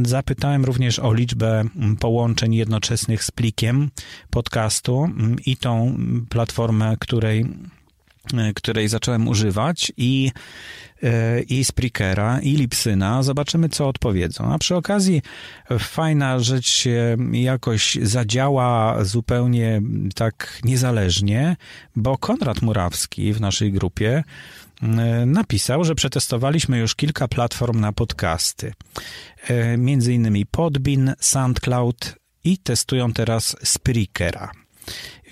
Zapytałem 0.07 0.65
również 0.65 0.99
o 0.99 1.15
liczbę 1.15 1.65
połączeń 2.01 2.55
jednoczesnych 2.55 3.25
z 3.25 3.31
plikiem 3.31 3.91
podcastu 4.31 5.09
i 5.47 5.57
tą 5.57 5.97
platformę, 6.29 6.97
której 7.01 7.23
E, 7.43 7.47
której 8.55 8.89
zacząłem 8.89 9.29
używać 9.29 9.93
i, 9.97 10.31
e, 11.03 11.41
i 11.41 11.65
Spreakera, 11.65 12.41
i 12.41 12.57
Lipsyna. 12.57 13.23
Zobaczymy, 13.23 13.69
co 13.69 13.89
odpowiedzą. 13.89 14.53
A 14.53 14.59
przy 14.59 14.77
okazji 14.77 15.23
fajna 15.79 16.39
rzecz 16.39 16.85
jakoś 17.33 17.99
zadziała 18.03 19.05
zupełnie 19.05 19.83
tak 20.15 20.61
niezależnie, 20.65 21.57
bo 21.97 22.19
Konrad 22.19 22.63
Murawski 22.63 23.33
w 23.33 23.41
naszej 23.41 23.73
grupie 23.73 24.25
e, 24.83 24.87
napisał, 25.27 25.85
że 25.85 25.95
przetestowaliśmy 25.95 26.79
już 26.79 26.95
kilka 26.95 27.29
platform 27.29 27.81
na 27.81 27.93
podcasty. 27.93 28.73
Między 29.79 30.15
innymi 30.15 30.47
Podbean, 30.47 31.15
SoundCloud 31.21 32.15
i 32.45 32.59
testują 32.59 33.13
teraz 33.13 33.57
Spreakera. 33.63 34.62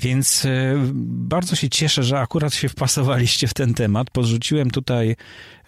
Więc 0.00 0.44
e, 0.44 0.74
bardzo 1.04 1.56
się 1.56 1.68
cieszę, 1.68 2.02
że 2.02 2.18
akurat 2.18 2.54
się 2.54 2.68
wpasowaliście 2.68 3.48
w 3.48 3.54
ten 3.54 3.74
temat. 3.74 4.10
Podrzuciłem 4.10 4.70
tutaj 4.70 5.16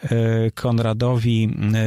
e, 0.02 0.50
Konradowi 0.50 1.56
e, 1.74 1.78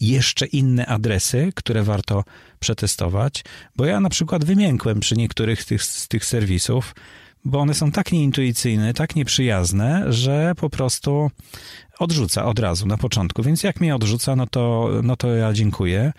jeszcze 0.00 0.46
inne 0.46 0.86
adresy, 0.86 1.52
które 1.54 1.82
warto 1.82 2.24
przetestować, 2.60 3.44
bo 3.76 3.84
ja 3.84 4.00
na 4.00 4.08
przykład 4.08 4.44
wymiękłem 4.44 5.00
przy 5.00 5.16
niektórych 5.16 5.64
tych, 5.64 5.82
z 5.82 6.08
tych 6.08 6.24
serwisów, 6.24 6.94
bo 7.44 7.58
one 7.58 7.74
są 7.74 7.92
tak 7.92 8.12
nieintuicyjne, 8.12 8.94
tak 8.94 9.16
nieprzyjazne, 9.16 10.12
że 10.12 10.54
po 10.56 10.70
prostu 10.70 11.30
odrzuca 11.98 12.44
od 12.44 12.58
razu 12.58 12.86
na 12.86 12.96
początku. 12.96 13.42
Więc 13.42 13.62
jak 13.62 13.80
mnie 13.80 13.94
odrzuca, 13.94 14.36
no 14.36 14.46
to, 14.46 14.90
no 15.02 15.16
to 15.16 15.34
ja 15.34 15.52
dziękuję 15.52 16.12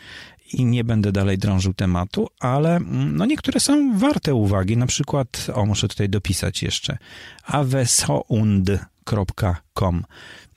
i 0.53 0.65
nie 0.65 0.83
będę 0.83 1.12
dalej 1.12 1.38
drążył 1.38 1.73
tematu, 1.73 2.27
ale 2.39 2.75
mm, 2.75 3.17
no 3.17 3.25
niektóre 3.25 3.60
są 3.60 3.97
warte 3.97 4.33
uwagi. 4.33 4.77
Na 4.77 4.88
przykład, 4.88 5.47
o 5.53 5.65
muszę 5.65 5.88
tutaj 5.88 6.10
dopisać 6.10 6.63
jeszcze, 6.63 6.97
avesound.com. 7.43 8.75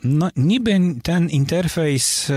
No 0.04 0.30
niby 0.36 0.80
ten 1.02 1.28
interfejs 1.28 2.32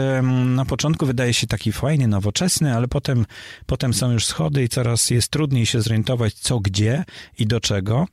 na 0.46 0.66
początku 0.66 1.06
wydaje 1.06 1.34
się 1.34 1.48
taki 1.48 1.72
fajny, 1.72 2.08
nowoczesny, 2.08 2.76
ale 2.76 2.88
potem, 2.88 3.26
potem 3.66 3.94
są 3.94 4.12
już 4.12 4.26
schody 4.26 4.64
i 4.64 4.70
coraz 4.70 5.10
jest 5.10 5.28
trudniej 5.28 5.66
się 5.66 5.82
zorientować 5.82 6.34
co 6.34 6.60
gdzie 6.60 7.04
i 7.40 7.48
do 7.48 7.60
czego 7.60 8.08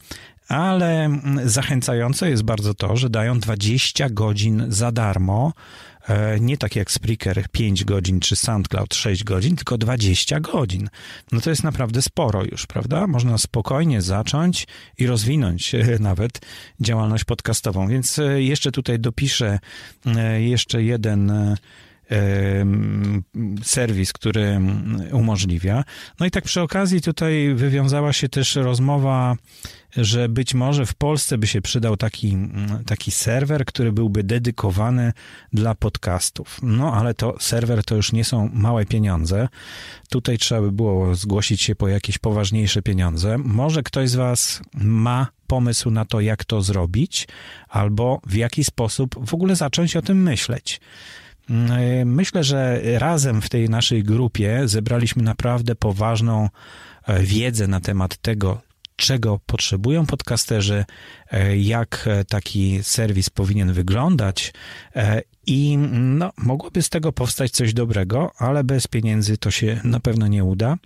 ale 0.50 1.05
mm, 1.05 1.48
zachęcające 1.48 2.31
jest 2.31 2.42
bardzo 2.42 2.74
to, 2.74 2.96
że 2.96 3.11
dają 3.11 3.40
20 3.40 4.11
godzin 4.11 4.64
za 4.68 4.92
darmo 4.92 5.53
nie 6.40 6.56
tak 6.56 6.76
jak 6.76 6.90
Spreaker 6.90 7.48
5 7.52 7.84
godzin 7.84 8.20
czy 8.20 8.36
SoundCloud 8.36 8.94
6 8.94 9.24
godzin, 9.24 9.56
tylko 9.56 9.78
20 9.78 10.40
godzin. 10.40 10.88
No 11.32 11.40
to 11.40 11.50
jest 11.50 11.64
naprawdę 11.64 12.02
sporo 12.02 12.44
już, 12.44 12.66
prawda? 12.66 13.06
Można 13.06 13.38
spokojnie 13.38 14.02
zacząć 14.02 14.66
i 14.98 15.06
rozwinąć 15.06 15.74
e, 15.74 15.98
nawet 16.00 16.40
działalność 16.80 17.24
podcastową. 17.24 17.88
Więc 17.88 18.18
e, 18.18 18.42
jeszcze 18.42 18.72
tutaj 18.72 18.98
dopiszę 18.98 19.58
jeszcze 20.38 20.82
jeden 20.82 21.32
serwis, 23.62 24.12
który 24.12 24.61
umożliwia. 25.12 25.85
No 26.20 26.27
i 26.27 26.31
tak 26.31 26.44
przy 26.44 26.61
okazji 26.61 27.01
tutaj 27.01 27.55
wywiązała 27.55 28.12
się 28.12 28.29
też 28.29 28.57
rozmowa 28.57 29.37
że 29.96 30.29
być 30.29 30.55
może 30.55 30.87
w 30.87 30.94
Polsce 30.94 31.38
by 31.38 31.46
się 31.46 31.62
przydał 31.62 31.96
taki, 31.96 32.37
taki 32.87 33.11
serwer, 33.11 33.64
który 33.64 33.92
byłby 33.92 34.25
dedykowany 34.25 35.12
dla 35.53 35.75
podcastów. 35.75 36.61
No 36.62 36.94
ale 36.94 37.14
to 37.14 37.37
serwer 37.40 37.85
to 37.85 37.96
już 37.96 38.12
nie 38.12 38.25
są 38.25 38.51
małe 38.53 38.87
pieniądze. 38.87 39.49
Tutaj 40.11 40.38
trzeba 40.38 40.61
by 40.61 40.73
było 40.73 41.14
zgłosić 41.14 41.62
się 41.62 41.75
po 41.75 41.88
jakieś 41.88 42.18
poważniejsze 42.18 42.83
pieniądze. 42.83 43.38
Może 43.38 43.83
ktoś 43.83 44.11
z 44.11 44.14
Was 44.14 44.62
ma 44.75 45.27
pomysł 45.46 45.90
na 45.90 46.05
to, 46.05 46.20
jak 46.20 46.44
to 46.44 46.62
zrobić, 46.62 47.29
albo 47.68 48.20
w 48.27 48.35
jaki 48.35 48.64
sposób 48.64 49.29
w 49.29 49.35
ogóle 49.35 49.57
zacząć 49.57 49.96
o 49.96 50.03
tym 50.03 50.23
myśleć. 50.23 50.81
Myślę, 52.05 52.44
że 52.44 52.81
razem 52.98 53.42
w 53.42 53.48
tej 53.48 53.68
naszej 53.68 54.05
grupie 54.05 54.62
zebraliśmy 54.64 55.22
naprawdę 55.22 55.74
poważną 55.74 56.48
e, 57.07 57.22
wiedzę 57.22 57.66
na 57.66 57.81
temat 57.81 58.16
tego, 58.16 58.61
czego 59.00 59.40
potrzebują 59.46 60.07
podcasterzy, 60.07 60.85
e, 61.31 61.57
jak 61.57 62.05
e, 62.07 62.24
taki 62.24 62.83
serwis 62.83 63.31
powinien 63.31 63.72
wyglądać 63.72 64.53
e, 64.96 65.22
i 65.46 65.79
no, 65.92 66.33
mogłoby 66.37 66.83
z 66.83 66.88
tego 66.88 67.12
powstać 67.12 67.50
coś 67.50 67.74
dobrego, 67.74 68.31
ale 68.38 68.64
bez 68.64 68.87
pieniędzy 68.87 69.37
to 69.37 69.50
się 69.50 69.81
na 69.85 70.00
pewno 70.00 70.26
nie 70.26 70.44
uda. 70.44 70.76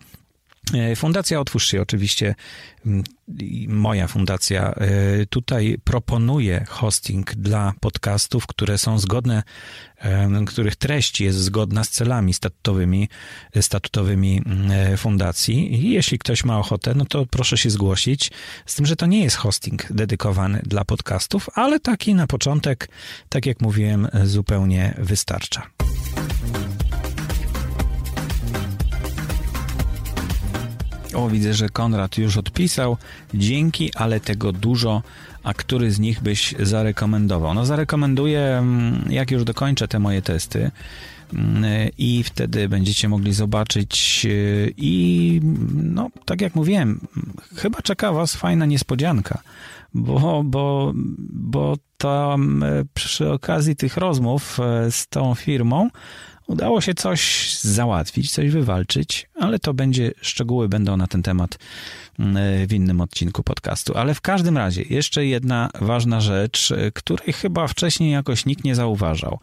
E, 0.73 0.97
fundacja 0.97 1.41
Otwórz 1.41 1.67
się, 1.67 1.83
oczywiście 1.83 2.35
moja 3.69 4.09
fundacja 4.09 4.71
e, 4.71 5.27
tutaj 5.27 5.79
proponuje 5.85 6.65
hosting 6.69 7.35
dla 7.35 7.73
podcastów, 7.81 8.47
które 8.47 8.79
są 8.79 8.99
zgodne, 8.99 9.43
e, 9.99 10.45
których 10.47 10.77
treść 10.77 11.21
jest 11.21 11.39
zgodna 11.39 11.85
z 11.85 11.91
celami 11.91 12.35
statutowymi, 12.35 13.09
statutowymi 13.61 14.43
fundacji. 14.97 15.75
I 15.75 15.91
jeśli 15.91 16.19
ktoś 16.19 16.45
ma 16.45 16.59
ochotę, 16.59 16.95
no 16.95 17.05
to 17.05 17.27
proszę 17.27 17.57
się 17.57 17.71
zgłosić. 17.71 18.31
Z 18.67 18.75
tym, 18.75 18.87
że 18.87 18.97
to 18.97 19.07
nie 19.07 19.23
jest 19.23 19.37
hosting 19.37 19.93
dedykowany 19.93 20.61
dla 20.67 20.85
podcastów, 20.85 21.49
ale 21.55 21.81
taki 21.81 22.15
na 22.15 22.27
początek, 22.27 22.89
tak 23.29 23.47
jak 23.47 23.61
mówiłem, 23.61 24.09
zupełnie 24.25 24.95
wystarcza. 24.99 25.67
O, 31.15 31.29
widzę, 31.29 31.55
że 31.55 31.69
Konrad 31.69 32.19
już 32.19 32.37
odpisał. 32.37 32.97
Dzięki, 33.35 33.95
ale 33.95 34.21
tego 34.21 34.53
dużo. 34.53 35.03
A 35.43 35.55
który 35.55 35.91
z 35.91 35.99
nich 35.99 36.23
byś 36.23 36.55
zarekomendował? 36.61 37.55
No, 37.55 37.67
zarekomenduję, 37.67 38.41
mm, 38.41 39.05
jak 39.11 39.31
już 39.31 39.45
dokończę 39.45 39.89
te 39.89 39.99
moje 39.99 40.23
testy 40.23 40.71
mm, 41.35 41.91
i 41.99 42.23
wtedy 42.23 42.69
będziecie 42.69 43.09
mogli 43.09 43.33
zobaczyć 43.33 44.23
y, 44.25 44.75
i 44.77 45.41
no, 45.75 46.11
tak 46.25 46.41
jak 46.41 46.55
mówiłem, 46.55 47.01
chyba 47.57 47.83
czeka 47.83 48.13
was 48.13 48.37
fajna 48.37 48.67
niespodzianka, 48.67 49.43
bo, 49.95 50.43
bo, 50.45 50.93
bo 51.31 51.77
tam 51.99 52.63
y, 52.63 52.87
przy 52.95 53.33
okazji 53.33 53.77
tych 53.77 53.97
rozmów 53.97 54.59
y, 54.87 54.91
z 54.91 55.07
tą 55.09 55.35
firmą 55.35 55.91
Udało 56.47 56.81
się 56.81 56.95
coś 56.95 57.53
załatwić, 57.61 58.33
coś 58.33 58.51
wywalczyć, 58.51 59.29
ale 59.41 59.59
to 59.59 59.75
będzie, 59.75 60.13
szczegóły 60.21 60.69
będą 60.69 60.97
na 60.97 61.07
ten 61.07 61.23
temat 61.23 61.59
mm, 62.19 62.67
w 62.67 62.73
innym 62.73 63.01
odcinku 63.01 63.43
podcastu. 63.43 63.97
Ale 63.97 64.15
w 64.15 64.21
każdym 64.21 64.59
razie, 64.59 64.85
jeszcze 64.91 65.27
jedna 65.27 65.71
ważna 65.81 66.21
rzecz, 66.21 66.73
której 66.95 67.33
chyba 67.33 67.67
wcześniej 67.67 68.13
jakoś 68.13 68.47
nikt 68.47 68.65
nie 68.65 68.75
zauważał, 68.75 69.39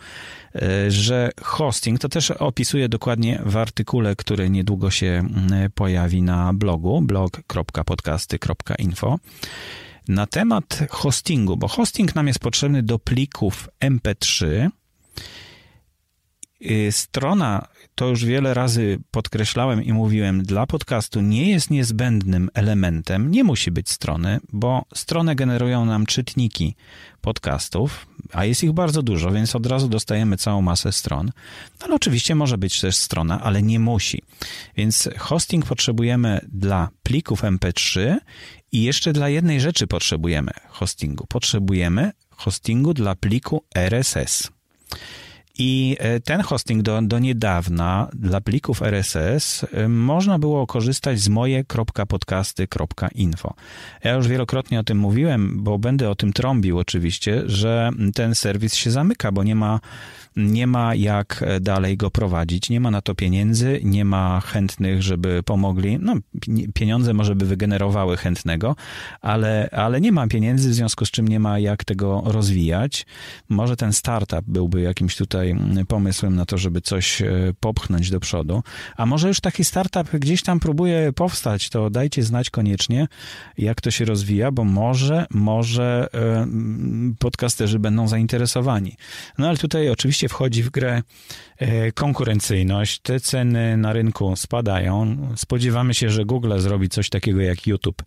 e, 0.55 0.91
że 0.91 1.31
hosting, 1.41 1.99
to 1.99 2.09
też 2.09 2.31
opisuję 2.31 2.89
dokładnie 2.89 3.41
w 3.45 3.57
artykule, 3.57 4.15
który 4.15 4.49
niedługo 4.49 4.91
się 4.91 5.07
mm, 5.07 5.71
pojawi 5.71 6.21
na 6.21 6.53
blogu 6.53 7.01
blog.podcasty.info 7.01 9.19
na 10.07 10.27
temat 10.27 10.79
hostingu, 10.89 11.57
bo 11.57 11.67
hosting 11.67 12.15
nam 12.15 12.27
jest 12.27 12.39
potrzebny 12.39 12.83
do 12.83 12.99
plików 12.99 13.69
MP3. 13.79 14.69
Y, 16.65 16.91
strona, 16.91 17.67
to 17.95 18.07
już 18.07 18.25
wiele 18.25 18.53
razy 18.53 18.99
podkreślałem 19.11 19.83
i 19.83 19.93
mówiłem, 19.93 20.43
dla 20.43 20.67
podcastu 20.67 21.21
nie 21.21 21.49
jest 21.49 21.69
niezbędnym 21.69 22.49
elementem, 22.53 23.31
nie 23.31 23.43
musi 23.43 23.71
być 23.71 23.89
strony, 23.89 24.39
bo 24.53 24.85
strony 24.95 25.35
generują 25.35 25.85
nam 25.85 26.05
czytniki 26.05 26.75
podcastów, 27.21 28.07
a 28.33 28.45
jest 28.45 28.63
ich 28.63 28.71
bardzo 28.71 29.03
dużo, 29.03 29.31
więc 29.31 29.55
od 29.55 29.65
razu 29.65 29.87
dostajemy 29.87 30.37
całą 30.37 30.61
masę 30.61 30.91
stron. 30.91 31.31
Ale 31.79 31.95
oczywiście 31.95 32.35
może 32.35 32.57
być 32.57 32.81
też 32.81 32.95
strona, 32.95 33.41
ale 33.41 33.61
nie 33.61 33.79
musi. 33.79 34.21
Więc 34.77 35.09
hosting 35.17 35.65
potrzebujemy 35.65 36.39
dla 36.51 36.89
plików 37.03 37.43
MP3 37.43 38.17
i 38.71 38.83
jeszcze 38.83 39.13
dla 39.13 39.29
jednej 39.29 39.61
rzeczy 39.61 39.87
potrzebujemy 39.87 40.51
hostingu. 40.69 41.27
Potrzebujemy 41.27 42.11
hostingu 42.29 42.93
dla 42.93 43.15
pliku 43.15 43.63
RSS. 43.75 44.51
I 45.63 45.97
e, 45.99 46.19
ten 46.19 46.41
hosting 46.41 46.81
do, 46.81 47.01
do 47.01 47.19
niedawna 47.19 48.07
dla 48.13 48.41
plików 48.41 48.81
RSS 48.81 49.65
e, 49.73 49.87
można 49.87 50.39
było 50.39 50.67
korzystać 50.67 51.19
z 51.19 51.29
moje.podcasty.info. 51.29 53.53
Ja 54.03 54.13
już 54.13 54.27
wielokrotnie 54.27 54.79
o 54.79 54.83
tym 54.83 54.97
mówiłem, 54.97 55.63
bo 55.63 55.79
będę 55.79 56.09
o 56.09 56.15
tym 56.15 56.33
trąbił 56.33 56.79
oczywiście, 56.79 57.43
że 57.45 57.91
ten 58.13 58.35
serwis 58.35 58.75
się 58.75 58.91
zamyka, 58.91 59.31
bo 59.31 59.43
nie 59.43 59.55
ma 59.55 59.79
nie 60.35 60.67
ma 60.67 60.95
jak 60.95 61.43
e, 61.47 61.59
dalej 61.59 61.97
go 61.97 62.11
prowadzić, 62.11 62.69
nie 62.69 62.79
ma 62.79 62.91
na 62.91 63.01
to 63.01 63.15
pieniędzy, 63.15 63.79
nie 63.83 64.05
ma 64.05 64.39
chętnych, 64.39 65.03
żeby 65.03 65.43
pomogli. 65.43 65.97
No, 66.01 66.15
pieniądze 66.73 67.13
może 67.13 67.35
by 67.35 67.45
wygenerowały 67.45 68.17
chętnego, 68.17 68.75
ale, 69.21 69.69
ale 69.71 70.01
nie 70.01 70.11
ma 70.11 70.27
pieniędzy, 70.27 70.69
w 70.69 70.73
związku 70.73 71.05
z 71.05 71.11
czym 71.11 71.27
nie 71.27 71.39
ma 71.39 71.59
jak 71.59 71.83
tego 71.83 72.21
rozwijać. 72.25 73.05
Może 73.49 73.75
ten 73.75 73.93
startup 73.93 74.41
byłby 74.47 74.81
jakimś 74.81 75.15
tutaj 75.15 75.55
pomysłem 75.87 76.35
na 76.35 76.45
to, 76.45 76.57
żeby 76.57 76.81
coś 76.81 77.21
e, 77.21 77.53
popchnąć 77.59 78.09
do 78.09 78.19
przodu, 78.19 78.63
a 78.97 79.05
może 79.05 79.27
już 79.27 79.39
taki 79.39 79.63
startup 79.63 80.11
gdzieś 80.13 80.43
tam 80.43 80.59
próbuje 80.59 81.13
powstać, 81.13 81.69
to 81.69 81.89
dajcie 81.89 82.23
znać 82.23 82.49
koniecznie, 82.49 83.07
jak 83.57 83.81
to 83.81 83.91
się 83.91 84.05
rozwija, 84.05 84.51
bo 84.51 84.63
może, 84.63 85.25
może 85.29 86.07
e, 86.13 86.47
podcasterzy 87.19 87.79
będą 87.79 88.07
zainteresowani. 88.07 88.95
No 89.37 89.47
ale 89.47 89.57
tutaj 89.57 89.89
oczywiście 89.89 90.20
oczywiście 90.21 90.35
wchodzi 90.35 90.63
w 90.63 90.69
grę 90.69 91.01
e, 91.57 91.91
konkurencyjność. 91.91 92.99
Te 92.99 93.19
ceny 93.19 93.77
na 93.77 93.93
rynku 93.93 94.35
spadają. 94.35 95.17
Spodziewamy 95.35 95.93
się, 95.93 96.09
że 96.09 96.25
Google 96.25 96.59
zrobi 96.59 96.89
coś 96.89 97.09
takiego 97.09 97.41
jak 97.41 97.67
YouTube 97.67 98.03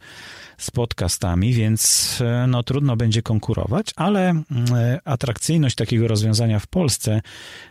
z 0.59 0.71
podcastami, 0.71 1.53
więc 1.53 2.21
e, 2.21 2.47
no, 2.47 2.63
trudno 2.63 2.97
będzie 2.97 3.23
konkurować, 3.23 3.87
ale 3.97 4.31
e, 4.31 5.01
atrakcyjność 5.05 5.77
takiego 5.77 6.09
rozwiązania 6.09 6.59
w 6.59 6.67
Polsce 6.67 7.23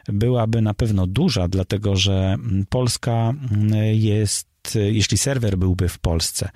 byłaby 0.07 0.61
na 0.61 0.73
pewno 0.73 1.07
duża, 1.07 1.47
dlatego 1.47 1.95
że 1.95 2.37
Polska 2.69 3.33
jest 3.93 4.52
jeśli 4.75 5.17
serwer 5.17 5.57
byłby 5.57 5.89
w 5.89 5.99
Polsce, 5.99 6.49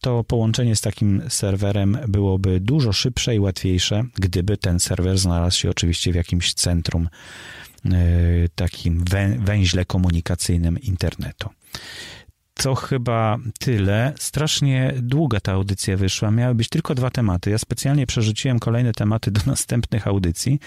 to 0.00 0.24
połączenie 0.24 0.76
z 0.76 0.80
takim 0.80 1.22
serwerem 1.28 1.98
byłoby 2.08 2.60
dużo 2.60 2.92
szybsze 2.92 3.34
i 3.34 3.38
łatwiejsze, 3.38 4.04
gdyby 4.14 4.56
ten 4.56 4.80
serwer 4.80 5.18
znalazł 5.18 5.58
się 5.58 5.70
oczywiście 5.70 6.12
w 6.12 6.14
jakimś 6.14 6.54
centrum, 6.54 7.08
e, 7.84 7.90
takim 8.54 9.04
węźle 9.38 9.84
komunikacyjnym 9.84 10.78
internetu. 10.78 11.48
To 12.54 12.74
chyba 12.74 13.38
tyle. 13.58 14.12
Strasznie 14.18 14.94
długa 14.96 15.40
ta 15.40 15.52
audycja 15.52 15.96
wyszła. 15.96 16.30
Miały 16.30 16.54
być 16.54 16.68
tylko 16.68 16.94
dwa 16.94 17.10
tematy. 17.10 17.50
Ja 17.50 17.58
specjalnie 17.58 18.06
przerzuciłem 18.06 18.58
kolejne 18.58 18.92
tematy 18.92 19.30
do 19.30 19.40
następnych 19.46 20.06
audycji. 20.06 20.60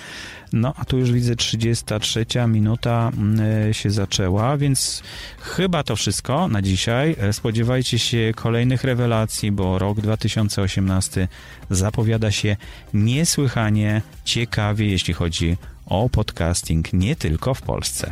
No, 0.53 0.73
a 0.77 0.85
tu 0.85 0.97
już 0.97 1.11
widzę 1.11 1.35
33 1.35 2.25
minuta 2.47 3.11
mm, 3.17 3.73
się 3.73 3.91
zaczęła, 3.91 4.57
więc 4.57 5.03
chyba 5.41 5.83
to 5.83 5.95
wszystko 5.95 6.47
na 6.47 6.61
dzisiaj. 6.61 7.15
Spodziewajcie 7.31 7.99
się 7.99 8.31
kolejnych 8.35 8.83
rewelacji, 8.83 9.51
bo 9.51 9.79
rok 9.79 10.01
2018 10.01 11.27
zapowiada 11.69 12.31
się 12.31 12.57
niesłychanie 12.93 14.01
ciekawie, 14.25 14.87
jeśli 14.87 15.13
chodzi 15.13 15.57
o 15.85 16.09
podcasting, 16.09 16.93
nie 16.93 17.15
tylko 17.15 17.53
w 17.53 17.61
Polsce. 17.61 18.11